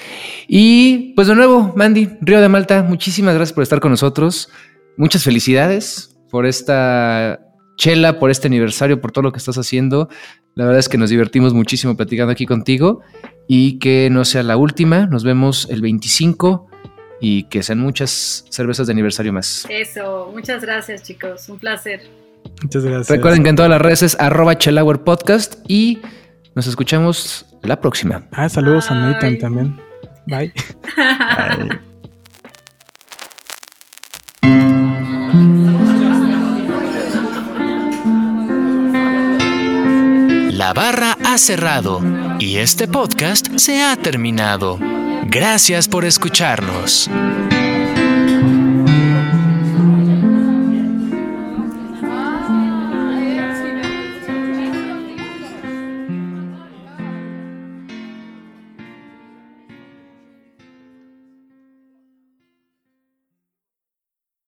[0.49, 4.49] Y pues de nuevo, Mandy, Río de Malta, muchísimas gracias por estar con nosotros.
[4.97, 7.39] Muchas felicidades por esta
[7.77, 10.09] chela, por este aniversario, por todo lo que estás haciendo.
[10.57, 13.03] La verdad es que nos divertimos muchísimo platicando aquí contigo
[13.47, 15.07] y que no sea la última.
[15.07, 16.74] Nos vemos el 25
[17.25, 19.65] y que sean muchas cervezas de aniversario más.
[19.71, 22.03] Eso, muchas gracias chicos, un placer.
[22.63, 23.09] Muchas gracias.
[23.09, 26.03] Recuerden que en todas las redes es arroba Chelauer Podcast y
[26.55, 28.27] nos escuchamos la próxima.
[28.31, 29.81] Ah, saludos a Nathan también.
[30.27, 30.53] Bye.
[40.53, 42.03] La barra ha cerrado
[42.39, 44.79] y este podcast se ha terminado.
[45.35, 47.11] Gracias por escucharnos.